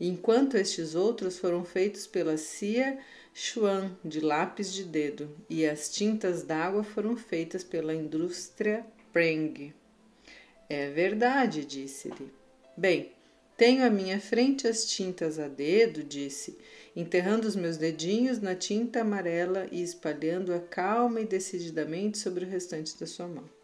enquanto 0.00 0.56
estes 0.56 0.94
outros 0.94 1.38
foram 1.38 1.64
feitos 1.64 2.06
pela 2.06 2.36
CIA 2.36 2.98
Chuan 3.32 3.96
de 4.04 4.20
lápis 4.20 4.72
de 4.72 4.84
dedo 4.84 5.30
e 5.48 5.64
as 5.64 5.88
tintas 5.88 6.42
d'água 6.42 6.82
foram 6.82 7.16
feitas 7.16 7.64
pela 7.64 7.94
indústria 7.94 8.84
Preng. 9.12 9.72
É 10.68 10.90
verdade, 10.90 11.64
disse-lhe. 11.64 12.30
Bem, 12.76 13.12
Tenho 13.56 13.86
à 13.86 13.88
minha 13.88 14.20
frente 14.20 14.68
as 14.68 14.84
tintas 14.84 15.38
a 15.38 15.48
dedo, 15.48 16.04
disse, 16.04 16.58
enterrando 16.94 17.48
os 17.48 17.56
meus 17.56 17.78
dedinhos 17.78 18.38
na 18.38 18.54
tinta 18.54 19.00
amarela 19.00 19.66
e 19.72 19.82
espalhando-a 19.82 20.58
calma 20.58 21.22
e 21.22 21.24
decididamente 21.24 22.18
sobre 22.18 22.44
o 22.44 22.48
restante 22.48 22.98
da 23.00 23.06
sua 23.06 23.26
mão. 23.26 23.55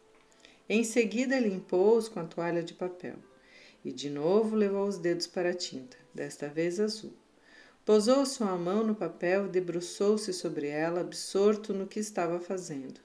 Em 0.69 0.85
seguida, 0.85 1.39
limpou-os 1.39 2.09
com 2.09 2.21
a 2.21 2.25
toalha 2.25 2.63
de 2.63 2.75
papel 2.75 3.17
e 3.85 3.93
de 3.93 4.09
novo 4.09 4.55
levou 4.55 4.87
os 4.87 4.99
dedos 4.99 5.27
para 5.27 5.51
a 5.51 5.55
tinta, 5.55 5.97
desta 6.15 6.49
vez 6.49 6.79
azul. 6.79 7.13
Pousou 7.85 8.25
sua 8.25 8.57
mão 8.57 8.85
no 8.85 8.95
papel 8.95 9.47
e 9.47 9.49
debruçou-se 9.49 10.33
sobre 10.33 10.69
ela, 10.69 11.01
absorto 11.01 11.75
no 11.75 11.87
que 11.87 11.99
estava 11.99 12.39
fazendo. 12.39 13.01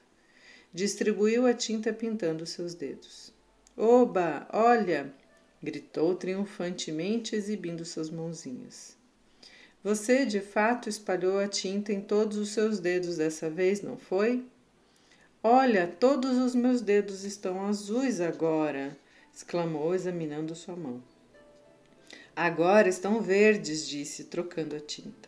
Distribuiu 0.72 1.46
a 1.46 1.52
tinta 1.52 1.92
pintando 1.92 2.46
seus 2.46 2.74
dedos. 2.74 3.32
Oba, 3.76 4.46
olha! 4.52 5.12
gritou 5.60 6.14
triunfantemente, 6.14 7.34
exibindo 7.34 7.84
suas 7.84 8.10
mãozinhas. 8.10 8.96
Você 9.82 10.24
de 10.24 10.40
fato 10.40 10.88
espalhou 10.88 11.38
a 11.38 11.48
tinta 11.48 11.92
em 11.92 12.00
todos 12.00 12.36
os 12.36 12.50
seus 12.50 12.78
dedos 12.78 13.16
dessa 13.16 13.50
vez, 13.50 13.82
não 13.82 13.96
foi? 13.96 14.44
Olha, 15.50 15.86
todos 15.86 16.36
os 16.36 16.54
meus 16.54 16.82
dedos 16.82 17.24
estão 17.24 17.64
azuis 17.64 18.20
agora, 18.20 18.94
exclamou, 19.34 19.94
examinando 19.94 20.54
sua 20.54 20.76
mão. 20.76 21.02
Agora 22.36 22.86
estão 22.86 23.22
verdes, 23.22 23.88
disse, 23.88 24.24
trocando 24.24 24.76
a 24.76 24.78
tinta. 24.78 25.26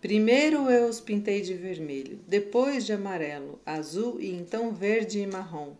Primeiro 0.00 0.68
eu 0.68 0.88
os 0.88 1.00
pintei 1.00 1.40
de 1.40 1.54
vermelho, 1.54 2.18
depois 2.26 2.84
de 2.84 2.92
amarelo, 2.92 3.60
azul 3.64 4.20
e 4.20 4.28
então 4.28 4.74
verde 4.74 5.20
e 5.20 5.26
marrom. 5.28 5.76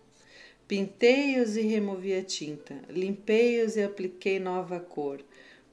Pintei-os 0.68 1.56
e 1.56 1.62
removi 1.62 2.14
a 2.14 2.22
tinta, 2.22 2.76
limpei-os 2.88 3.74
e 3.74 3.82
apliquei 3.82 4.38
nova 4.38 4.78
cor. 4.78 5.20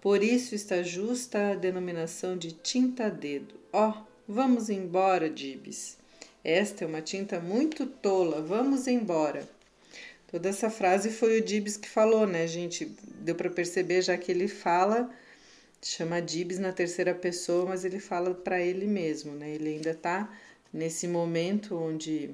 Por 0.01 0.23
isso 0.23 0.55
está 0.55 0.81
justa 0.81 1.51
a 1.51 1.55
denominação 1.55 2.35
de 2.35 2.51
tinta 2.51 3.05
a 3.05 3.09
dedo. 3.09 3.53
Ó, 3.71 3.91
oh, 3.91 4.03
vamos 4.27 4.71
embora, 4.71 5.29
Dibs. 5.29 6.03
Esta 6.45 6.83
é 6.83 6.87
uma 6.87 7.01
tinta 7.01 7.39
muito 7.39 7.87
tola, 7.87 8.39
vamos 8.39 8.85
embora. 8.85 9.49
Toda 10.27 10.47
essa 10.47 10.69
frase 10.69 11.09
foi 11.09 11.39
o 11.39 11.43
Dibs 11.43 11.75
que 11.75 11.89
falou, 11.89 12.27
né, 12.27 12.45
gente? 12.45 12.85
Deu 13.19 13.33
para 13.33 13.49
perceber 13.49 14.03
já 14.03 14.15
que 14.15 14.31
ele 14.31 14.47
fala, 14.47 15.09
chama 15.81 16.21
Dibs 16.21 16.59
na 16.59 16.71
terceira 16.71 17.15
pessoa, 17.15 17.65
mas 17.65 17.83
ele 17.83 17.99
fala 17.99 18.31
para 18.31 18.61
ele 18.61 18.85
mesmo, 18.85 19.31
né? 19.31 19.49
Ele 19.55 19.69
ainda 19.69 19.95
tá 19.95 20.31
nesse 20.71 21.07
momento 21.07 21.75
onde 21.75 22.29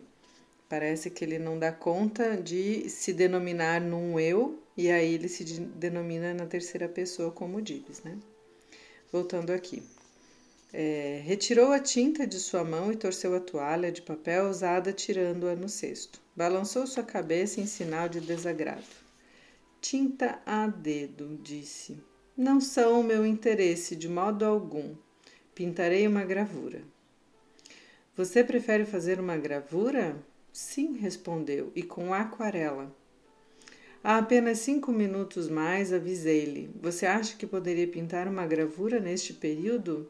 parece 0.68 1.10
que 1.10 1.24
ele 1.24 1.40
não 1.40 1.58
dá 1.58 1.72
conta 1.72 2.36
de 2.36 2.90
se 2.90 3.14
denominar 3.14 3.80
num 3.80 4.20
eu 4.20 4.62
e 4.76 4.92
aí 4.92 5.14
ele 5.14 5.30
se 5.30 5.46
denomina 5.46 6.34
na 6.34 6.46
terceira 6.46 6.90
pessoa 6.90 7.32
como 7.32 7.62
Dibs, 7.62 8.04
né? 8.04 8.18
Voltando 9.10 9.52
aqui. 9.54 9.82
É, 10.74 11.22
retirou 11.26 11.72
a 11.72 11.80
tinta 11.80 12.26
de 12.26 12.40
sua 12.40 12.64
mão 12.64 12.92
e 12.92 12.96
torceu 12.96 13.36
a 13.36 13.40
toalha 13.40 13.92
de 13.92 14.02
papel 14.02 14.50
usada, 14.50 14.94
tirando-a 14.94 15.56
no 15.56 15.68
cesto. 15.68 16.22
Balançou 16.36 16.88
sua 16.88 17.04
cabeça 17.04 17.60
em 17.60 17.66
sinal 17.66 18.08
de 18.08 18.22
desagrado. 18.22 18.86
Tinta 19.82 20.42
a 20.46 20.68
dedo, 20.68 21.38
disse. 21.44 21.98
Não 22.38 22.62
são 22.62 23.02
o 23.02 23.04
meu 23.04 23.26
interesse 23.26 23.96
de 23.96 24.08
modo 24.08 24.46
algum. 24.46 24.96
Pintarei 25.54 26.08
uma 26.08 26.24
gravura. 26.24 26.82
Você 28.16 28.44
prefere 28.44 28.86
fazer 28.86 29.20
uma 29.20 29.36
gravura? 29.38 30.16
Sim, 30.54 30.98
respondeu, 30.98 31.72
e 31.76 31.84
com 31.84 32.14
aquarela. 32.14 32.96
Há 34.04 34.18
apenas 34.18 34.60
cinco 34.60 34.92
minutos 34.92 35.50
mais 35.50 35.92
avisei-lhe. 35.92 36.70
Você 36.82 37.06
acha 37.06 37.36
que 37.36 37.46
poderia 37.46 37.88
pintar 37.88 38.28
uma 38.28 38.46
gravura 38.46 39.00
neste 39.00 39.34
período? 39.34 40.10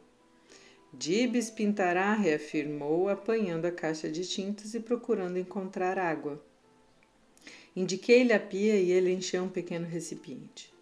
Dibs 0.93 1.49
pintará, 1.49 2.13
reafirmou, 2.13 3.07
apanhando 3.07 3.65
a 3.65 3.71
caixa 3.71 4.09
de 4.09 4.27
tintas 4.27 4.73
e 4.73 4.79
procurando 4.79 5.39
encontrar 5.39 5.97
água. 5.97 6.43
Indiquei-lhe 7.73 8.33
a 8.33 8.39
pia 8.39 8.75
e 8.75 8.91
ele 8.91 9.13
encheu 9.13 9.43
um 9.43 9.49
pequeno 9.49 9.87
recipiente. 9.87 10.73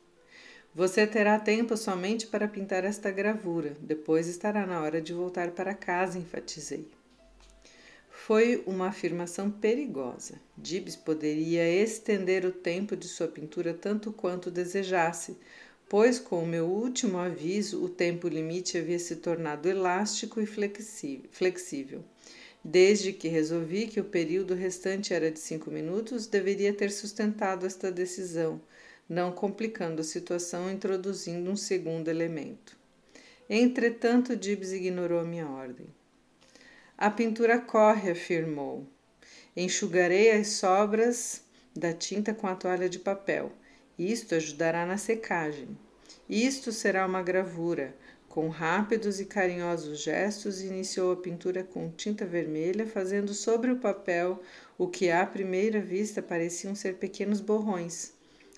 Você 0.74 1.06
terá 1.06 1.40
tempo 1.40 1.78
somente 1.78 2.26
para 2.26 2.48
pintar 2.48 2.84
esta 2.84 3.12
gravura, 3.12 3.78
depois 3.82 4.28
estará 4.28 4.66
na 4.66 4.82
hora 4.82 5.00
de 5.00 5.14
voltar 5.14 5.52
para 5.52 5.74
casa, 5.76 6.18
enfatizei. 6.18 6.88
Foi 8.10 8.64
uma 8.66 8.88
afirmação 8.88 9.50
perigosa. 9.50 10.40
Dibs 10.58 10.96
poderia 10.96 11.68
estender 11.68 12.46
o 12.46 12.52
tempo 12.52 12.96
de 12.96 13.08
sua 13.08 13.28
pintura 13.28 13.74
tanto 13.74 14.12
quanto 14.12 14.52
desejasse, 14.52 15.38
pois 15.90 16.20
com 16.20 16.44
o 16.44 16.48
meu 16.48 16.68
último 16.68 17.18
aviso 17.18 17.84
o 17.84 17.90
tempo 17.90 18.28
limite 18.28 18.78
havia 18.78 19.00
se 19.00 19.16
tornado 19.16 19.68
elástico 19.68 20.40
e 20.40 20.46
flexível. 20.46 22.04
Desde 22.64 23.12
que 23.12 23.28
resolvi 23.28 23.88
que 23.88 24.00
o 24.00 24.04
período 24.04 24.54
restante 24.54 25.14
era 25.14 25.32
de 25.32 25.40
cinco 25.40 25.72
minutos, 25.72 26.28
deveria 26.28 26.74
ter 26.74 26.92
sustentado 26.92 27.66
esta 27.66 27.92
decisão, 27.92 28.62
não 29.08 29.32
complicando 29.32 30.02
a 30.02 30.04
situação 30.04 30.70
introduzindo 30.70 31.50
um 31.50 31.56
segundo 31.56 32.08
elemento. 32.08 32.78
Entretanto, 33.50 34.38
Gibbs 34.40 34.72
ignorou 34.72 35.26
minha 35.26 35.50
ordem. 35.50 35.88
A 36.96 37.10
pintura 37.10 37.58
corre, 37.58 38.12
afirmou. 38.12 38.86
Enxugarei 39.56 40.32
as 40.32 40.50
sobras 40.50 41.42
da 41.76 41.94
tinta 41.94 42.34
com 42.34 42.46
a 42.46 42.54
toalha 42.54 42.88
de 42.88 43.00
papel. 43.00 43.52
Isto 44.00 44.34
ajudará 44.36 44.86
na 44.86 44.98
secagem. 44.98 45.78
Isto 46.30 46.72
será 46.72 47.06
uma 47.06 47.22
gravura. 47.22 47.94
Com 48.30 48.48
rápidos 48.48 49.20
e 49.20 49.26
carinhosos 49.26 50.00
gestos, 50.00 50.62
iniciou 50.62 51.12
a 51.12 51.18
pintura 51.18 51.66
com 51.66 51.92
tinta 51.92 52.26
vermelha, 52.26 52.88
fazendo 52.88 53.34
sobre 53.34 53.72
o 53.72 53.80
papel 53.80 54.42
o 54.78 54.88
que 54.88 55.12
à 55.12 55.26
primeira 55.26 55.82
vista 55.82 56.22
pareciam 56.22 56.74
ser 56.76 56.96
pequenos 56.96 57.42
borrões, 57.42 58.14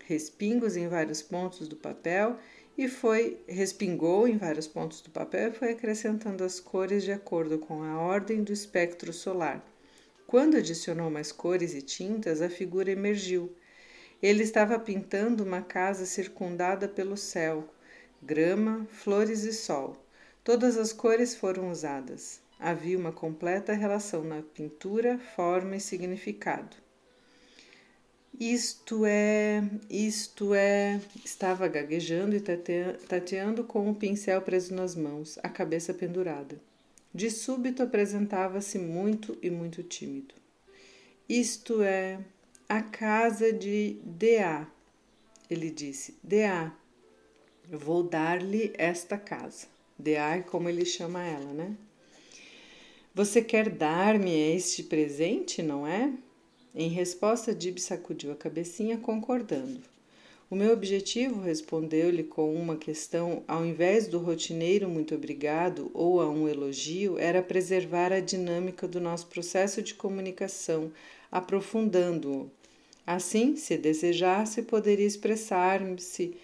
respingos 0.05 0.77
em 0.77 0.87
vários 0.87 1.23
pontos 1.23 1.67
do 1.67 1.75
papel 1.75 2.37
e 2.77 2.87
foi 2.87 3.41
respingou 3.47 4.27
em 4.27 4.37
vários 4.37 4.67
pontos 4.67 5.01
do 5.01 5.09
papel 5.09 5.49
e 5.49 5.53
foi 5.53 5.71
acrescentando 5.71 6.43
as 6.43 6.59
cores 6.59 7.03
de 7.03 7.11
acordo 7.11 7.57
com 7.57 7.81
a 7.81 7.99
ordem 7.99 8.43
do 8.43 8.53
espectro 8.53 9.11
solar. 9.11 9.65
Quando 10.27 10.57
adicionou 10.57 11.09
mais 11.09 11.31
cores 11.31 11.73
e 11.73 11.81
tintas, 11.81 12.41
a 12.41 12.49
figura 12.49 12.91
emergiu 12.91 13.51
ele 14.21 14.43
estava 14.43 14.77
pintando 14.77 15.43
uma 15.43 15.61
casa 15.61 16.05
circundada 16.05 16.87
pelo 16.87 17.17
céu, 17.17 17.67
grama, 18.21 18.85
flores 18.91 19.43
e 19.43 19.53
sol. 19.53 19.97
Todas 20.43 20.77
as 20.77 20.93
cores 20.93 21.35
foram 21.35 21.71
usadas. 21.71 22.39
Havia 22.59 22.97
uma 22.97 23.11
completa 23.11 23.73
relação 23.73 24.23
na 24.23 24.41
pintura, 24.41 25.19
forma 25.35 25.75
e 25.75 25.79
significado. 25.79 26.77
Isto 28.39 29.05
é, 29.05 29.63
isto 29.89 30.53
é. 30.53 30.99
Estava 31.23 31.67
gaguejando 31.67 32.35
e 32.35 32.39
tateando 32.39 33.63
com 33.63 33.89
o 33.89 33.95
pincel 33.95 34.41
preso 34.41 34.73
nas 34.73 34.95
mãos, 34.95 35.37
a 35.43 35.49
cabeça 35.49 35.93
pendurada. 35.93 36.59
De 37.13 37.29
súbito 37.29 37.83
apresentava-se 37.83 38.79
muito 38.79 39.37
e 39.41 39.49
muito 39.49 39.83
tímido. 39.83 40.33
Isto 41.27 41.81
é 41.81 42.19
a 42.71 42.81
casa 42.81 43.51
de 43.51 43.97
D.A. 44.01 44.65
Ele 45.49 45.69
disse: 45.69 46.15
D.A., 46.23 46.71
eu 47.69 47.77
vou 47.77 48.01
dar-lhe 48.01 48.71
esta 48.77 49.17
casa. 49.17 49.67
D.A. 49.99 50.37
é 50.37 50.41
como 50.41 50.69
ele 50.69 50.85
chama 50.85 51.21
ela, 51.21 51.51
né? 51.51 51.75
Você 53.13 53.41
quer 53.41 53.67
dar-me 53.67 54.33
este 54.55 54.83
presente, 54.83 55.61
não 55.61 55.85
é? 55.85 56.13
Em 56.73 56.87
resposta, 56.87 57.53
Dib 57.53 57.77
sacudiu 57.77 58.31
a 58.31 58.35
cabecinha, 58.35 58.97
concordando. 58.97 59.81
O 60.49 60.55
meu 60.55 60.71
objetivo, 60.71 61.41
respondeu-lhe 61.41 62.23
com 62.23 62.55
uma 62.55 62.77
questão, 62.77 63.43
ao 63.49 63.65
invés 63.65 64.07
do 64.07 64.17
rotineiro 64.17 64.87
muito 64.87 65.13
obrigado 65.13 65.91
ou 65.93 66.21
a 66.21 66.29
um 66.29 66.47
elogio, 66.47 67.19
era 67.19 67.41
preservar 67.41 68.13
a 68.13 68.21
dinâmica 68.21 68.87
do 68.87 69.01
nosso 69.01 69.27
processo 69.27 69.81
de 69.81 69.93
comunicação, 69.93 70.89
aprofundando-o. 71.29 72.49
Assim, 73.05 73.55
se 73.55 73.77
desejasse, 73.77 74.61
poderia 74.61 75.07
expressar-se 75.07 76.37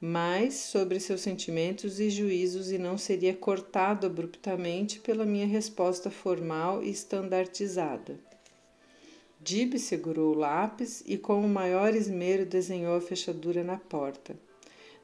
mais 0.00 0.54
sobre 0.54 1.00
seus 1.00 1.22
sentimentos 1.22 1.98
e 1.98 2.10
juízos 2.10 2.70
e 2.70 2.78
não 2.78 2.98
seria 2.98 3.34
cortado 3.34 4.06
abruptamente 4.06 5.00
pela 5.00 5.24
minha 5.24 5.46
resposta 5.46 6.10
formal 6.10 6.82
e 6.82 6.90
estandartizada. 6.90 8.18
Dib 9.40 9.78
segurou 9.78 10.34
o 10.34 10.38
lápis 10.38 11.02
e, 11.06 11.16
com 11.16 11.40
o 11.40 11.48
maior 11.48 11.94
esmero, 11.94 12.44
desenhou 12.44 12.96
a 12.96 13.00
fechadura 13.00 13.62
na 13.62 13.76
porta. 13.76 14.36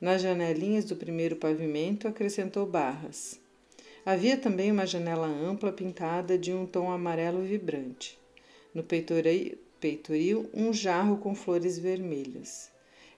Nas 0.00 0.20
janelinhas 0.20 0.84
do 0.84 0.96
primeiro 0.96 1.36
pavimento, 1.36 2.08
acrescentou 2.08 2.66
barras. 2.66 3.40
Havia 4.04 4.36
também 4.36 4.72
uma 4.72 4.84
janela 4.84 5.28
ampla 5.28 5.72
pintada 5.72 6.36
de 6.36 6.52
um 6.52 6.66
tom 6.66 6.90
amarelo 6.90 7.40
vibrante. 7.42 8.18
No 8.74 8.82
peitoril, 9.82 10.48
um 10.54 10.72
jarro 10.72 11.18
com 11.18 11.34
flores 11.34 11.76
vermelhas. 11.76 12.70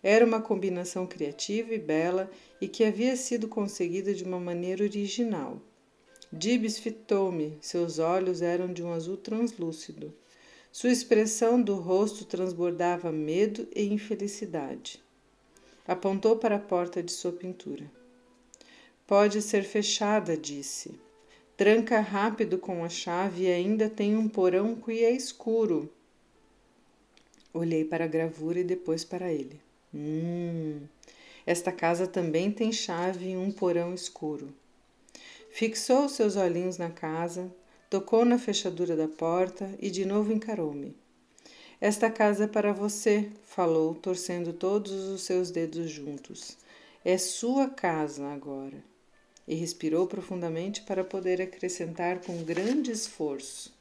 Era 0.03 0.25
uma 0.25 0.41
combinação 0.41 1.07
criativa 1.07 1.75
e 1.75 1.79
bela 1.79 2.31
e 2.59 2.67
que 2.67 2.83
havia 2.85 3.15
sido 3.17 3.47
conseguida 3.47 4.15
de 4.15 4.25
uma 4.25 4.41
maneira 4.41 4.83
original. 4.83 5.61
Dibs 6.33 6.79
fitou-me, 6.79 7.59
seus 7.61 7.99
olhos 7.99 8.41
eram 8.41 8.73
de 8.73 8.83
um 8.83 8.95
azul 8.95 9.19
translúcido. 9.19 10.13
Sua 10.73 10.91
expressão 10.91 11.61
do 11.61 11.75
rosto 11.77 12.25
transbordava 12.25 13.13
medo 13.13 13.69
e 13.77 13.85
infelicidade. 13.85 15.05
Apontou 15.87 16.37
para 16.37 16.57
a 16.57 16.59
porta 16.59 17.03
de 17.03 17.13
sua 17.13 17.33
pintura. 17.33 17.85
Pode 19.07 19.43
ser 19.43 19.65
fechada, 19.65 20.35
disse. 20.35 20.99
Tranca 21.59 22.01
rápido 22.01 22.57
com 22.57 22.83
a 22.83 22.89
chave 22.89 23.45
e 23.45 23.53
ainda 23.53 23.89
tem 23.89 24.17
um 24.17 24.29
porão 24.29 24.75
que 24.75 25.05
é 25.05 25.11
escuro. 25.13 25.93
Olhei 27.55 27.85
para 27.85 28.05
a 28.05 28.09
gravura 28.09 28.59
e 28.59 28.65
depois 28.65 29.05
para 29.05 29.33
ele. 29.33 29.61
Hum, 29.95 30.81
esta 31.47 31.71
casa 31.71 32.05
também 32.05 32.51
tem 32.51 32.73
chave 32.73 33.31
e 33.31 33.37
um 33.37 33.53
porão 33.53 33.95
escuro. 33.95 34.53
Fixou 35.51 36.09
seus 36.09 36.35
olhinhos 36.35 36.79
na 36.79 36.91
casa, 36.91 37.49
tocou 37.89 38.25
na 38.25 38.39
fechadura 38.41 38.97
da 38.97 39.07
porta 39.07 39.73
e 39.79 39.89
de 39.89 40.05
novo 40.05 40.33
encarou-me. 40.33 40.97
Esta 41.81 42.11
casa 42.11 42.45
é 42.45 42.47
para 42.49 42.73
você, 42.73 43.31
falou, 43.43 43.95
torcendo 43.95 44.53
todos 44.53 44.93
os 44.93 45.23
seus 45.23 45.51
dedos 45.51 45.91
juntos. 45.91 46.57
É 47.05 47.19
sua 47.19 47.69
casa 47.69 48.27
agora. 48.33 48.83
E 49.47 49.55
respirou 49.55 50.07
profundamente 50.07 50.83
para 50.83 51.05
poder 51.05 51.43
acrescentar 51.43 52.21
com 52.21 52.43
grande 52.43 52.91
esforço. 52.91 53.74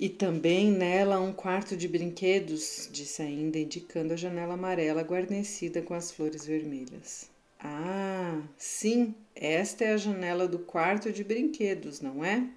E 0.00 0.08
também 0.08 0.72
nela 0.72 1.20
um 1.20 1.30
quarto 1.30 1.76
de 1.76 1.86
brinquedos, 1.86 2.88
disse 2.90 3.20
ainda, 3.20 3.58
indicando 3.58 4.14
a 4.14 4.16
janela 4.16 4.54
amarela 4.54 5.02
guarnecida 5.02 5.82
com 5.82 5.92
as 5.92 6.10
flores 6.10 6.46
vermelhas. 6.46 7.30
Ah, 7.58 8.40
sim, 8.56 9.14
esta 9.34 9.84
é 9.84 9.92
a 9.92 9.98
janela 9.98 10.48
do 10.48 10.58
quarto 10.58 11.12
de 11.12 11.22
brinquedos, 11.22 12.00
não 12.00 12.24
é? 12.24 12.48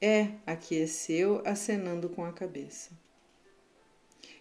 É, 0.00 0.28
aqueceu, 0.46 1.42
acenando 1.44 2.08
com 2.08 2.24
a 2.24 2.32
cabeça. 2.32 2.90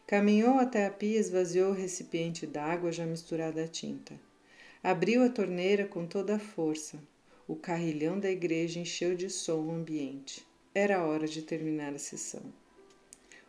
Caminhou 0.08 0.58
até 0.58 0.86
a 0.86 0.90
pia 0.90 1.18
e 1.18 1.20
esvaziou 1.20 1.72
o 1.72 1.76
recipiente 1.76 2.48
d'água 2.48 2.94
já 2.94 3.06
misturada 3.06 3.66
à 3.66 3.68
tinta. 3.68 4.18
Abriu 4.82 5.22
a 5.22 5.30
torneira 5.30 5.86
com 5.86 6.06
toda 6.06 6.38
a 6.38 6.40
força. 6.40 6.98
O 7.46 7.58
carrilhão 7.58 8.18
da 8.18 8.32
igreja 8.32 8.80
encheu 8.80 9.18
de 9.18 9.30
som 9.30 9.66
o 9.66 9.72
ambiente. 9.72 10.50
Era 10.74 11.04
hora 11.04 11.28
de 11.28 11.42
terminar 11.42 11.94
a 11.94 12.00
sessão. 12.00 12.42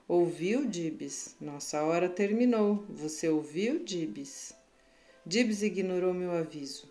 Ouviu, 0.08 0.66
Dibs? 0.66 1.36
Nossa 1.40 1.80
hora 1.84 2.08
terminou. 2.08 2.84
Você 2.88 3.28
ouviu, 3.28 3.78
Dibs? 3.78 4.52
Dibs 5.24 5.62
ignorou 5.62 6.12
meu 6.12 6.32
aviso. 6.32 6.90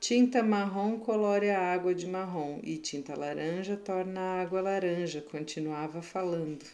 Tinta 0.00 0.42
marrom 0.42 0.98
colore 0.98 1.50
a 1.50 1.60
água 1.60 1.94
de 1.94 2.06
marrom 2.06 2.60
e 2.62 2.78
tinta 2.78 3.14
laranja 3.14 3.76
torna 3.76 4.18
a 4.18 4.40
água 4.40 4.62
laranja, 4.62 5.20
continuava 5.20 6.00
falando. 6.00 6.64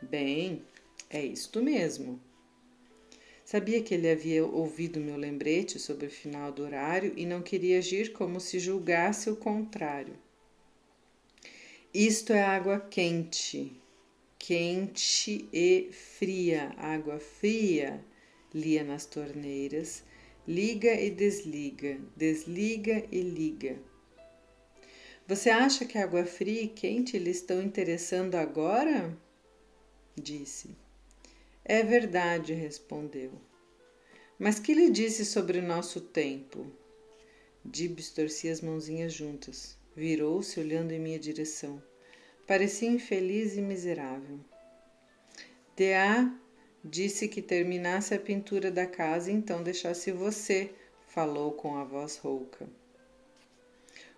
Bem, 0.00 0.62
é 1.10 1.22
isto 1.22 1.62
mesmo. 1.62 2.18
Sabia 3.44 3.82
que 3.82 3.92
ele 3.92 4.10
havia 4.10 4.42
ouvido 4.42 4.98
meu 4.98 5.18
lembrete 5.18 5.78
sobre 5.78 6.06
o 6.06 6.10
final 6.10 6.50
do 6.50 6.62
horário 6.62 7.12
e 7.14 7.26
não 7.26 7.42
queria 7.42 7.76
agir 7.76 8.14
como 8.14 8.40
se 8.40 8.58
julgasse 8.58 9.28
o 9.28 9.36
contrário. 9.36 10.14
Isto 11.94 12.32
é 12.32 12.42
água 12.42 12.80
quente, 12.80 13.78
quente 14.38 15.46
e 15.52 15.90
fria, 15.92 16.72
água 16.78 17.18
fria 17.18 18.02
lia 18.54 18.82
nas 18.82 19.04
torneiras, 19.04 20.02
liga 20.48 20.98
e 20.98 21.10
desliga, 21.10 22.00
desliga 22.16 23.06
e 23.12 23.20
liga. 23.20 23.78
Você 25.28 25.50
acha 25.50 25.84
que 25.84 25.98
água 25.98 26.24
fria 26.24 26.62
e 26.62 26.68
quente 26.68 27.18
lhe 27.18 27.30
estão 27.30 27.60
interessando 27.60 28.36
agora? 28.36 29.14
Disse. 30.16 30.74
É 31.62 31.82
verdade, 31.82 32.54
respondeu. 32.54 33.32
Mas 34.38 34.58
que 34.58 34.72
lhe 34.72 34.88
disse 34.88 35.26
sobre 35.26 35.60
nosso 35.60 36.00
tempo? 36.00 36.66
Dibs 37.62 38.08
torcia 38.08 38.50
as 38.50 38.62
mãozinhas 38.62 39.12
juntas. 39.12 39.81
Virou-se 39.94 40.58
olhando 40.58 40.92
em 40.92 40.98
minha 40.98 41.18
direção. 41.18 41.82
Parecia 42.46 42.88
infeliz 42.88 43.56
e 43.56 43.60
miserável. 43.60 44.40
De-a 45.76 46.32
Disse 46.84 47.28
que 47.28 47.40
terminasse 47.40 48.12
a 48.12 48.18
pintura 48.18 48.68
da 48.68 48.84
casa 48.84 49.30
e 49.30 49.34
então 49.34 49.62
deixasse 49.62 50.10
você, 50.10 50.72
falou 51.06 51.52
com 51.52 51.76
a 51.76 51.84
voz 51.84 52.16
rouca. 52.16 52.68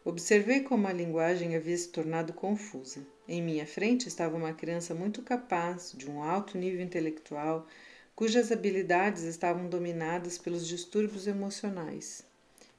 Observei 0.02 0.60
como 0.60 0.87
a 0.87 0.92
linguagem 0.92 1.54
havia 1.54 1.76
se 1.76 1.88
tornado 1.88 2.32
confusa. 2.32 3.06
Em 3.28 3.42
minha 3.42 3.66
frente 3.66 4.08
estava 4.08 4.34
uma 4.34 4.54
criança 4.54 4.94
muito 4.94 5.20
capaz, 5.20 5.92
de 5.94 6.10
um 6.10 6.22
alto 6.22 6.56
nível 6.56 6.80
intelectual, 6.80 7.66
cujas 8.16 8.50
habilidades 8.50 9.24
estavam 9.24 9.68
dominadas 9.68 10.38
pelos 10.38 10.66
distúrbios 10.66 11.26
emocionais. 11.26 12.24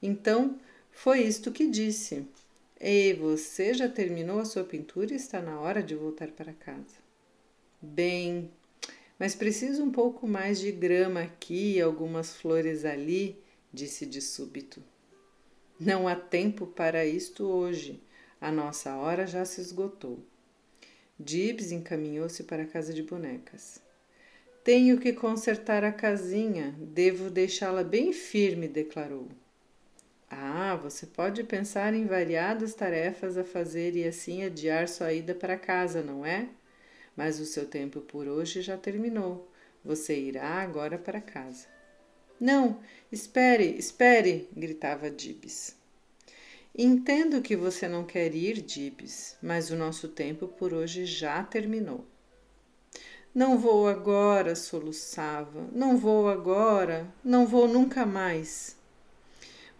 Então, 0.02 0.58
foi 0.90 1.20
isto 1.20 1.52
que 1.52 1.68
disse. 1.68 2.26
E 2.80 3.14
você 3.14 3.72
já 3.72 3.88
terminou 3.88 4.38
a 4.38 4.44
sua 4.44 4.62
pintura 4.62 5.12
e 5.12 5.16
está 5.16 5.40
na 5.40 5.58
hora 5.60 5.82
de 5.82 5.94
voltar 5.94 6.28
para 6.28 6.52
casa. 6.52 6.96
Bem, 7.80 8.50
mas 9.18 9.34
preciso 9.34 9.82
um 9.82 9.90
pouco 9.90 10.26
mais 10.26 10.60
de 10.60 10.70
grama 10.70 11.22
aqui 11.22 11.76
e 11.76 11.80
algumas 11.80 12.36
flores 12.36 12.84
ali, 12.84 13.42
disse 13.72 14.04
de 14.04 14.20
súbito. 14.20 14.82
Não 15.80 16.06
há 16.06 16.14
tempo 16.14 16.66
para 16.66 17.06
isto 17.06 17.44
hoje. 17.44 18.02
A 18.40 18.52
nossa 18.52 18.94
hora 18.96 19.26
já 19.26 19.44
se 19.44 19.60
esgotou. 19.60 20.18
Dibs 21.18 21.72
encaminhou-se 21.72 22.44
para 22.44 22.64
a 22.64 22.66
casa 22.66 22.92
de 22.92 23.02
bonecas. 23.02 23.80
Tenho 24.62 24.98
que 24.98 25.12
consertar 25.12 25.82
a 25.82 25.92
casinha, 25.92 26.74
devo 26.78 27.30
deixá-la 27.30 27.82
bem 27.82 28.12
firme, 28.12 28.68
declarou. 28.68 29.28
Ah, 30.30 30.76
você 30.76 31.06
pode 31.06 31.44
pensar 31.44 31.94
em 31.94 32.06
variadas 32.06 32.74
tarefas 32.74 33.36
a 33.38 33.44
fazer 33.44 33.96
e 33.96 34.06
assim 34.06 34.44
adiar 34.44 34.88
sua 34.88 35.12
ida 35.12 35.34
para 35.34 35.56
casa, 35.56 36.02
não 36.02 36.24
é? 36.26 36.48
mas 37.16 37.40
o 37.40 37.46
seu 37.46 37.66
tempo 37.66 38.00
por 38.00 38.28
hoje 38.28 38.60
já 38.60 38.76
terminou. 38.76 39.50
Você 39.84 40.18
irá 40.18 40.60
agora 40.60 40.98
para 40.98 41.20
casa. 41.20 41.66
Não, 42.38 42.80
espere, 43.10 43.64
espere! 43.78 44.48
gritava 44.54 45.10
Dibs. 45.10 45.74
Entendo 46.76 47.40
que 47.40 47.56
você 47.56 47.88
não 47.88 48.04
quer 48.04 48.34
ir, 48.34 48.60
Dibs, 48.60 49.38
mas 49.42 49.70
o 49.70 49.76
nosso 49.76 50.08
tempo 50.08 50.46
por 50.46 50.74
hoje 50.74 51.06
já 51.06 51.42
terminou. 51.42 52.04
Não 53.34 53.58
vou 53.58 53.88
agora, 53.88 54.54
soluçava. 54.54 55.66
Não 55.72 55.96
vou 55.96 56.28
agora, 56.28 57.06
não 57.24 57.46
vou 57.46 57.66
nunca 57.66 58.04
mais. 58.04 58.75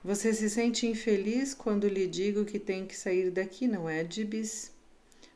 Você 0.07 0.33
se 0.33 0.49
sente 0.49 0.87
infeliz 0.87 1.53
quando 1.53 1.89
lhe 1.89 2.07
digo 2.07 2.45
que 2.45 2.61
tem 2.61 2.87
que 2.87 2.97
sair 2.97 3.29
daqui, 3.29 3.67
não 3.67 3.89
é, 3.89 4.05
Dibs? 4.05 4.71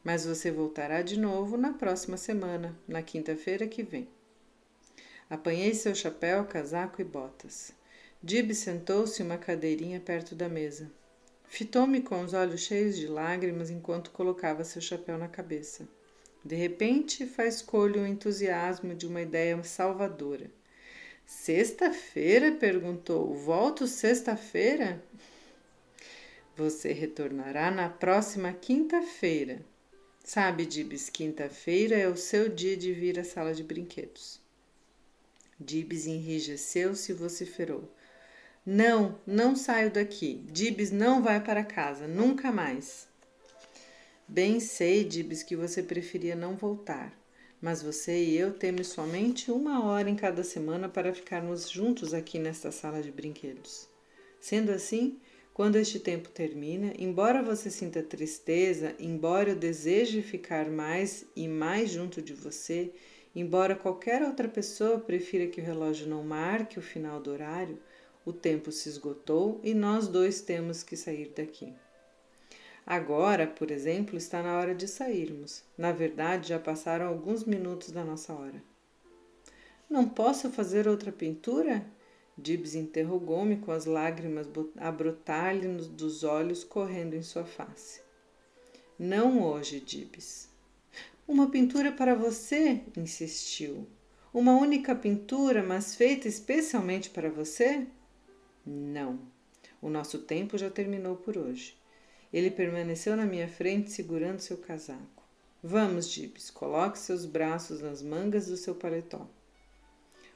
mas 0.04 0.24
você 0.24 0.48
voltará 0.48 1.02
de 1.02 1.18
novo 1.18 1.56
na 1.56 1.72
próxima 1.72 2.16
semana, 2.16 2.78
na 2.86 3.02
quinta-feira 3.02 3.66
que 3.66 3.82
vem. 3.82 4.06
Apanhei 5.28 5.74
seu 5.74 5.92
chapéu, 5.92 6.44
casaco 6.44 7.00
e 7.00 7.04
botas. 7.04 7.72
Dib 8.22 8.52
sentou-se 8.54 9.20
em 9.20 9.26
uma 9.26 9.38
cadeirinha 9.38 9.98
perto 9.98 10.36
da 10.36 10.48
mesa. 10.48 10.88
Fitou-me 11.48 12.00
com 12.00 12.22
os 12.22 12.32
olhos 12.32 12.60
cheios 12.60 12.96
de 12.96 13.08
lágrimas 13.08 13.70
enquanto 13.70 14.12
colocava 14.12 14.62
seu 14.62 14.80
chapéu 14.80 15.18
na 15.18 15.26
cabeça. 15.26 15.88
De 16.44 16.54
repente, 16.54 17.26
faz 17.26 17.60
colho 17.60 18.02
o 18.02 18.06
entusiasmo 18.06 18.94
de 18.94 19.04
uma 19.04 19.20
ideia 19.20 19.60
salvadora. 19.64 20.48
Sexta-feira? 21.30 22.50
perguntou. 22.50 23.32
Volto 23.32 23.86
sexta-feira? 23.86 25.00
Você 26.56 26.92
retornará 26.92 27.70
na 27.70 27.88
próxima 27.88 28.52
quinta-feira. 28.52 29.64
Sabe, 30.24 30.66
Dibs, 30.66 31.08
quinta-feira 31.08 31.96
é 31.96 32.08
o 32.08 32.16
seu 32.16 32.48
dia 32.48 32.76
de 32.76 32.92
vir 32.92 33.16
à 33.16 33.22
sala 33.22 33.54
de 33.54 33.62
brinquedos. 33.62 34.40
Dibs 35.58 36.04
enrijeceu-se 36.04 37.12
e 37.12 37.14
vociferou. 37.14 37.88
Não, 38.66 39.16
não 39.24 39.54
saio 39.54 39.88
daqui. 39.88 40.44
Dibs 40.50 40.90
não 40.90 41.22
vai 41.22 41.40
para 41.42 41.62
casa, 41.62 42.08
nunca 42.08 42.50
mais. 42.50 43.06
Bem 44.26 44.58
sei, 44.58 45.04
Dibs, 45.04 45.44
que 45.44 45.54
você 45.54 45.80
preferia 45.80 46.34
não 46.34 46.56
voltar, 46.56 47.16
mas 47.60 47.82
você 47.82 48.24
e 48.24 48.36
eu 48.36 48.52
temos 48.52 48.88
somente 48.88 49.50
uma 49.50 49.84
hora 49.84 50.08
em 50.08 50.16
cada 50.16 50.42
semana 50.42 50.88
para 50.88 51.14
ficarmos 51.14 51.70
juntos 51.70 52.14
aqui 52.14 52.38
nesta 52.38 52.70
sala 52.70 53.02
de 53.02 53.10
brinquedos. 53.10 53.88
Sendo 54.40 54.70
assim, 54.70 55.18
quando 55.52 55.76
este 55.76 55.98
tempo 55.98 56.30
termina, 56.30 56.92
embora 56.98 57.42
você 57.42 57.70
sinta 57.70 58.02
tristeza, 58.02 58.94
embora 58.98 59.50
eu 59.50 59.56
deseje 59.56 60.22
ficar 60.22 60.70
mais 60.70 61.26
e 61.36 61.46
mais 61.46 61.90
junto 61.90 62.22
de 62.22 62.32
você, 62.32 62.92
Embora 63.34 63.76
qualquer 63.76 64.22
outra 64.22 64.48
pessoa 64.48 64.98
prefira 64.98 65.46
que 65.46 65.60
o 65.60 65.64
relógio 65.64 66.08
não 66.08 66.24
marque 66.24 66.78
o 66.78 66.82
final 66.82 67.20
do 67.20 67.30
horário, 67.30 67.78
o 68.24 68.32
tempo 68.32 68.72
se 68.72 68.88
esgotou 68.88 69.60
e 69.62 69.72
nós 69.72 70.08
dois 70.08 70.40
temos 70.40 70.82
que 70.82 70.96
sair 70.96 71.32
daqui. 71.34 71.72
Agora, 72.86 73.46
por 73.46 73.70
exemplo, 73.70 74.16
está 74.16 74.42
na 74.42 74.58
hora 74.58 74.74
de 74.74 74.88
sairmos. 74.88 75.62
Na 75.76 75.92
verdade, 75.92 76.48
já 76.48 76.58
passaram 76.58 77.06
alguns 77.06 77.44
minutos 77.44 77.90
da 77.90 78.04
nossa 78.04 78.32
hora. 78.32 78.62
Não 79.88 80.08
posso 80.08 80.50
fazer 80.50 80.88
outra 80.88 81.10
pintura? 81.10 81.84
Dibs 82.36 82.74
interrogou-me 82.74 83.56
com 83.56 83.70
as 83.70 83.84
lágrimas 83.84 84.48
a 84.76 84.90
brotar-lhe 84.90 85.66
dos 85.68 86.24
olhos 86.24 86.64
correndo 86.64 87.14
em 87.14 87.22
sua 87.22 87.44
face. 87.44 88.00
Não 88.98 89.42
hoje, 89.42 89.80
Dibs. 89.80 90.48
Uma 91.26 91.50
pintura 91.50 91.92
para 91.92 92.14
você? 92.14 92.82
insistiu. 92.96 93.86
Uma 94.32 94.56
única 94.56 94.94
pintura, 94.94 95.62
mas 95.62 95.94
feita 95.94 96.28
especialmente 96.28 97.10
para 97.10 97.30
você? 97.30 97.86
Não. 98.64 99.18
O 99.82 99.88
nosso 99.88 100.18
tempo 100.18 100.56
já 100.56 100.70
terminou 100.70 101.16
por 101.16 101.36
hoje. 101.36 101.79
Ele 102.32 102.50
permaneceu 102.50 103.16
na 103.16 103.26
minha 103.26 103.48
frente 103.48 103.90
segurando 103.90 104.40
seu 104.40 104.56
casaco. 104.56 105.22
Vamos, 105.62 106.08
Dibs, 106.08 106.50
coloque 106.50 106.98
seus 106.98 107.26
braços 107.26 107.80
nas 107.82 108.02
mangas 108.02 108.46
do 108.46 108.56
seu 108.56 108.74
paletó. 108.74 109.28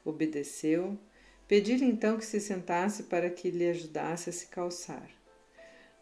Obedeceu. 0.04 0.98
Pedi-lhe 1.46 1.85
então 1.85 2.18
que 2.18 2.26
se 2.26 2.40
sentasse 2.40 3.04
para 3.04 3.30
que 3.30 3.50
lhe 3.50 3.68
ajudasse 3.68 4.28
a 4.28 4.33
se 4.33 4.46
calçar. 4.48 5.09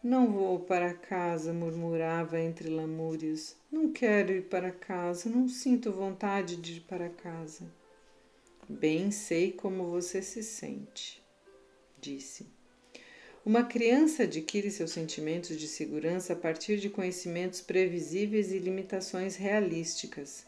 Não 0.03 0.29
vou 0.29 0.59
para 0.59 0.93
casa, 0.93 1.53
murmurava 1.53 2.37
entre 2.39 2.69
lamúrios. 2.69 3.55
Não 3.71 3.91
quero 3.91 4.33
ir 4.33 4.49
para 4.49 4.71
casa, 4.71 5.29
não 5.29 5.47
sinto 5.47 5.93
vontade 5.93 6.57
de 6.57 6.77
ir 6.77 6.81
para 6.81 7.09
casa. 7.09 7.71
Bem 8.67 9.11
sei 9.11 9.51
como 9.51 9.89
você 9.89 10.21
se 10.21 10.43
sente, 10.43 11.23
disse. 12.01 12.47
Uma 13.45 13.65
criança 13.65 14.23
adquire 14.23 14.71
seus 14.71 14.91
sentimentos 14.91 15.59
de 15.59 15.67
segurança 15.67 16.31
a 16.31 16.35
partir 16.35 16.77
de 16.77 16.89
conhecimentos 16.89 17.59
previsíveis 17.59 18.53
e 18.53 18.57
limitações 18.57 19.35
realísticas. 19.35 20.45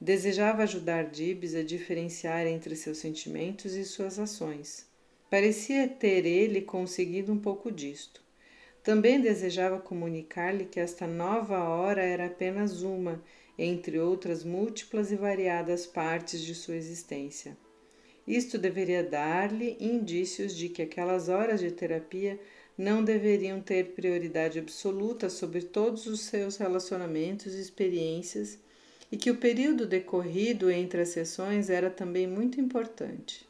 Desejava 0.00 0.62
ajudar 0.62 1.10
Dibs 1.10 1.56
a 1.56 1.64
diferenciar 1.64 2.46
entre 2.46 2.76
seus 2.76 2.98
sentimentos 2.98 3.74
e 3.74 3.84
suas 3.84 4.16
ações. 4.20 4.86
Parecia 5.28 5.88
ter 5.88 6.24
ele 6.24 6.60
conseguido 6.60 7.32
um 7.32 7.38
pouco 7.38 7.72
disto. 7.72 8.22
Também 8.80 9.20
desejava 9.20 9.80
comunicar-lhe 9.80 10.66
que 10.66 10.78
esta 10.78 11.04
nova 11.04 11.64
hora 11.64 12.00
era 12.00 12.26
apenas 12.26 12.82
uma, 12.82 13.20
entre 13.58 13.98
outras 13.98 14.44
múltiplas 14.44 15.10
e 15.10 15.16
variadas 15.16 15.84
partes 15.84 16.40
de 16.40 16.54
sua 16.54 16.76
existência. 16.76 17.56
Isto 18.26 18.58
deveria 18.58 19.04
dar-lhe 19.04 19.76
indícios 19.78 20.56
de 20.56 20.68
que 20.68 20.82
aquelas 20.82 21.28
horas 21.28 21.60
de 21.60 21.70
terapia 21.70 22.40
não 22.76 23.02
deveriam 23.02 23.60
ter 23.60 23.92
prioridade 23.92 24.58
absoluta 24.58 25.30
sobre 25.30 25.62
todos 25.62 26.06
os 26.06 26.20
seus 26.20 26.56
relacionamentos 26.56 27.54
e 27.54 27.60
experiências 27.60 28.58
e 29.10 29.16
que 29.16 29.30
o 29.30 29.36
período 29.36 29.86
decorrido 29.86 30.70
entre 30.70 31.00
as 31.00 31.10
sessões 31.10 31.70
era 31.70 31.88
também 31.88 32.26
muito 32.26 32.60
importante. 32.60 33.46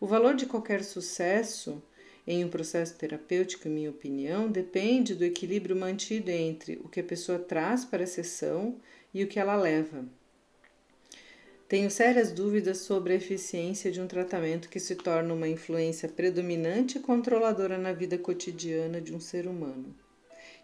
O 0.00 0.06
valor 0.06 0.34
de 0.34 0.46
qualquer 0.46 0.82
sucesso 0.82 1.82
em 2.26 2.42
um 2.44 2.48
processo 2.48 2.94
terapêutico, 2.96 3.68
em 3.68 3.70
minha 3.70 3.90
opinião, 3.90 4.50
depende 4.50 5.14
do 5.14 5.24
equilíbrio 5.24 5.76
mantido 5.76 6.30
entre 6.30 6.80
o 6.82 6.88
que 6.88 7.00
a 7.00 7.04
pessoa 7.04 7.38
traz 7.38 7.84
para 7.84 8.04
a 8.04 8.06
sessão 8.06 8.76
e 9.12 9.22
o 9.22 9.28
que 9.28 9.38
ela 9.38 9.54
leva. 9.54 10.04
Tenho 11.74 11.90
sérias 11.90 12.30
dúvidas 12.30 12.78
sobre 12.78 13.14
a 13.14 13.16
eficiência 13.16 13.90
de 13.90 14.00
um 14.00 14.06
tratamento 14.06 14.68
que 14.68 14.78
se 14.78 14.94
torna 14.94 15.34
uma 15.34 15.48
influência 15.48 16.08
predominante 16.08 16.98
e 16.98 17.00
controladora 17.00 17.76
na 17.76 17.92
vida 17.92 18.16
cotidiana 18.16 19.00
de 19.00 19.12
um 19.12 19.18
ser 19.18 19.48
humano. 19.48 19.92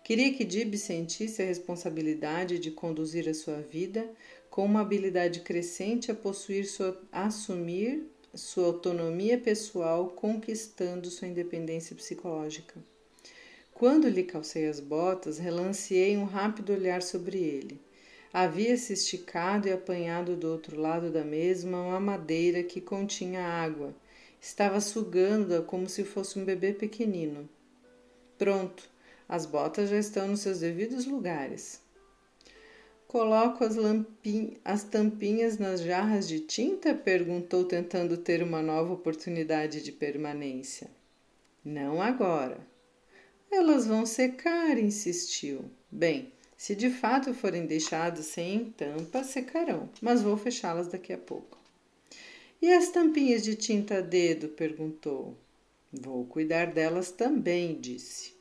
Queria 0.05 0.33
que 0.33 0.44
Dib 0.44 0.77
sentisse 0.77 1.42
a 1.42 1.44
responsabilidade 1.44 2.61
de 2.61 2.70
conduzir 2.70 3.29
a 3.29 3.35
sua 3.35 3.61
vida 3.61 4.09
com 4.49 4.64
uma 4.64 4.83
habilidade 4.83 5.40
crescente 5.40 6.12
a 6.12 6.14
possuir 6.14 6.64
sua, 6.64 6.96
assumir 7.11 8.07
sua 8.33 8.66
autonomia 8.66 9.37
pessoal, 9.37 10.11
conquistando 10.11 11.11
sua 11.11 11.27
independência 11.27 11.96
psicológica. 11.96 12.77
Quando 13.75 14.09
lhe 14.09 14.23
calcei 14.23 14.68
as 14.68 14.79
botas, 14.79 15.40
relanceei 15.40 16.16
um 16.16 16.25
rápido 16.25 16.73
olhar 16.73 17.03
sobre 17.03 17.37
ele. 17.37 17.81
Havia-se 18.33 18.93
esticado 18.93 19.66
e 19.66 19.73
apanhado 19.73 20.37
do 20.37 20.49
outro 20.49 20.81
lado 20.81 21.11
da 21.11 21.25
mesa 21.25 21.66
uma 21.66 21.99
madeira 21.99 22.62
que 22.62 22.81
continha 22.81 23.43
água. 23.43 23.93
Estava 24.40 24.81
sugando-a 24.81 25.62
como 25.62 25.88
se 25.88 26.05
fosse 26.05 26.38
um 26.38 26.45
bebê 26.45 26.73
pequenino. 26.73 27.49
Pronto, 28.38 28.88
as 29.29 29.47
botas 29.47 29.90
já 29.90 29.99
estão 29.99 30.29
nos 30.29 30.40
seus 30.40 30.61
devidos 30.61 31.07
lugares. 31.07 31.83
Coloco 33.09 33.64
as, 33.64 33.75
as 34.64 34.85
tampinhas 34.85 35.59
nas 35.59 35.81
jarras 35.81 36.29
de 36.29 36.38
tinta? 36.38 36.95
perguntou, 36.95 37.64
tentando 37.64 38.16
ter 38.16 38.40
uma 38.40 38.62
nova 38.62 38.93
oportunidade 38.93 39.83
de 39.83 39.90
permanência. 39.90 40.88
Não 41.64 42.01
agora. 42.01 42.59
Elas 43.51 43.87
vão 43.87 44.07
secar, 44.07 44.79
insistiu. 44.79 45.64
Bem, 45.90 46.33
se 46.61 46.75
de 46.75 46.90
fato 46.90 47.33
forem 47.33 47.64
deixadas 47.64 48.27
sem 48.27 48.66
tampa, 48.73 49.25
secarão, 49.25 49.88
mas 49.99 50.20
vou 50.20 50.37
fechá-las 50.37 50.88
daqui 50.88 51.11
a 51.11 51.16
pouco. 51.16 51.57
E 52.61 52.70
as 52.70 52.90
tampinhas 52.90 53.42
de 53.42 53.55
tinta 53.55 53.96
a 53.96 54.01
dedo? 54.03 54.46
perguntou. 54.49 55.35
Vou 55.90 56.27
cuidar 56.27 56.66
delas 56.66 57.11
também, 57.11 57.81
disse. 57.81 58.35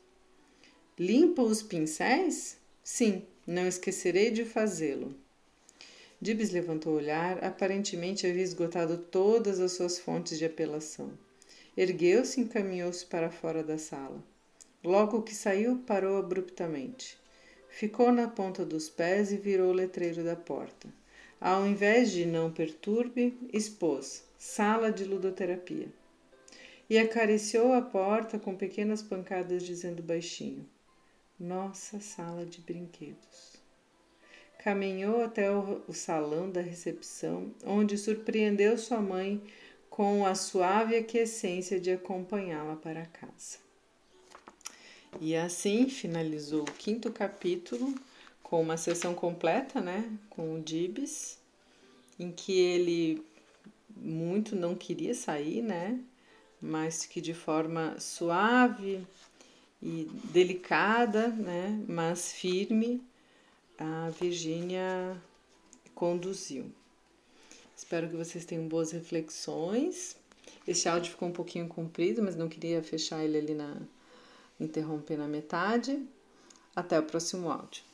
Limpa 0.99 1.41
os 1.41 1.63
pincéis? 1.63 2.57
Sim, 2.83 3.23
não 3.47 3.65
esquecerei 3.65 4.31
de 4.31 4.43
fazê-lo. 4.43 5.15
Dibs 6.19 6.49
levantou 6.49 6.95
o 6.95 6.97
olhar, 6.97 7.41
aparentemente 7.41 8.27
havia 8.27 8.43
esgotado 8.43 8.97
todas 8.97 9.61
as 9.61 9.71
suas 9.71 9.97
fontes 9.97 10.37
de 10.37 10.43
apelação. 10.43 11.09
Ergueu-se 11.77 12.41
e 12.41 12.43
encaminhou-se 12.43 13.05
para 13.05 13.31
fora 13.31 13.63
da 13.63 13.77
sala. 13.77 14.21
Logo 14.83 15.21
que 15.21 15.33
saiu, 15.33 15.77
parou 15.87 16.17
abruptamente. 16.17 17.17
Ficou 17.69 18.11
na 18.11 18.27
ponta 18.27 18.65
dos 18.65 18.89
pés 18.89 19.31
e 19.31 19.37
virou 19.37 19.69
o 19.69 19.73
letreiro 19.73 20.23
da 20.23 20.35
porta. 20.35 20.89
Ao 21.39 21.65
invés 21.65 22.11
de 22.11 22.25
não 22.25 22.51
perturbe, 22.51 23.37
expôs 23.53 24.27
sala 24.37 24.91
de 24.91 25.05
ludoterapia. 25.05 25.87
E 26.89 26.97
acariciou 26.97 27.71
a 27.71 27.81
porta 27.81 28.39
com 28.39 28.55
pequenas 28.55 29.01
pancadas, 29.01 29.63
dizendo 29.63 30.01
baixinho: 30.01 30.67
nossa 31.39 31.99
sala 31.99 32.45
de 32.45 32.59
brinquedos. 32.59 33.61
Caminhou 34.57 35.23
até 35.23 35.49
o, 35.49 35.93
salão 35.93 36.51
da 36.51 36.59
recepção, 36.59 37.53
onde 37.63 37.97
surpreendeu 37.97 38.77
sua 38.77 38.99
mãe 38.99 39.41
com 39.89 40.25
a 40.25 40.35
suave 40.35 40.97
aquiescência 40.97 41.79
de 41.79 41.91
acompanhá-la 41.91 42.75
para 42.75 43.05
casa. 43.05 43.68
E 45.19 45.35
assim 45.35 45.89
finalizou 45.89 46.61
o 46.61 46.71
quinto 46.71 47.11
capítulo 47.11 47.93
com 48.43 48.61
uma 48.61 48.77
sessão 48.77 49.13
completa, 49.13 49.81
né, 49.81 50.11
com 50.29 50.55
o 50.55 50.61
Dibs, 50.61 51.37
em 52.17 52.31
que 52.31 52.59
ele 52.59 53.23
muito 53.95 54.55
não 54.55 54.75
queria 54.75 55.13
sair, 55.13 55.61
né, 55.61 55.99
mas 56.61 57.05
que 57.05 57.21
de 57.21 57.33
forma 57.33 57.99
suave 57.99 59.05
e 59.81 60.09
delicada, 60.25 61.27
né, 61.27 61.83
mas 61.87 62.31
firme, 62.31 63.01
a 63.77 64.09
Virgínia 64.09 65.21
conduziu. 65.93 66.71
Espero 67.75 68.09
que 68.09 68.15
vocês 68.15 68.45
tenham 68.45 68.67
boas 68.67 68.91
reflexões. 68.91 70.17
Este 70.67 70.89
áudio 70.89 71.11
ficou 71.11 71.29
um 71.29 71.33
pouquinho 71.33 71.67
comprido, 71.67 72.21
mas 72.21 72.35
não 72.35 72.49
queria 72.49 72.83
fechar 72.83 73.23
ele 73.23 73.37
ali 73.37 73.53
na 73.53 73.77
interromper 74.59 75.17
na 75.17 75.27
metade. 75.27 76.07
Até 76.75 76.99
o 76.99 77.03
próximo 77.03 77.51
áudio. 77.51 77.88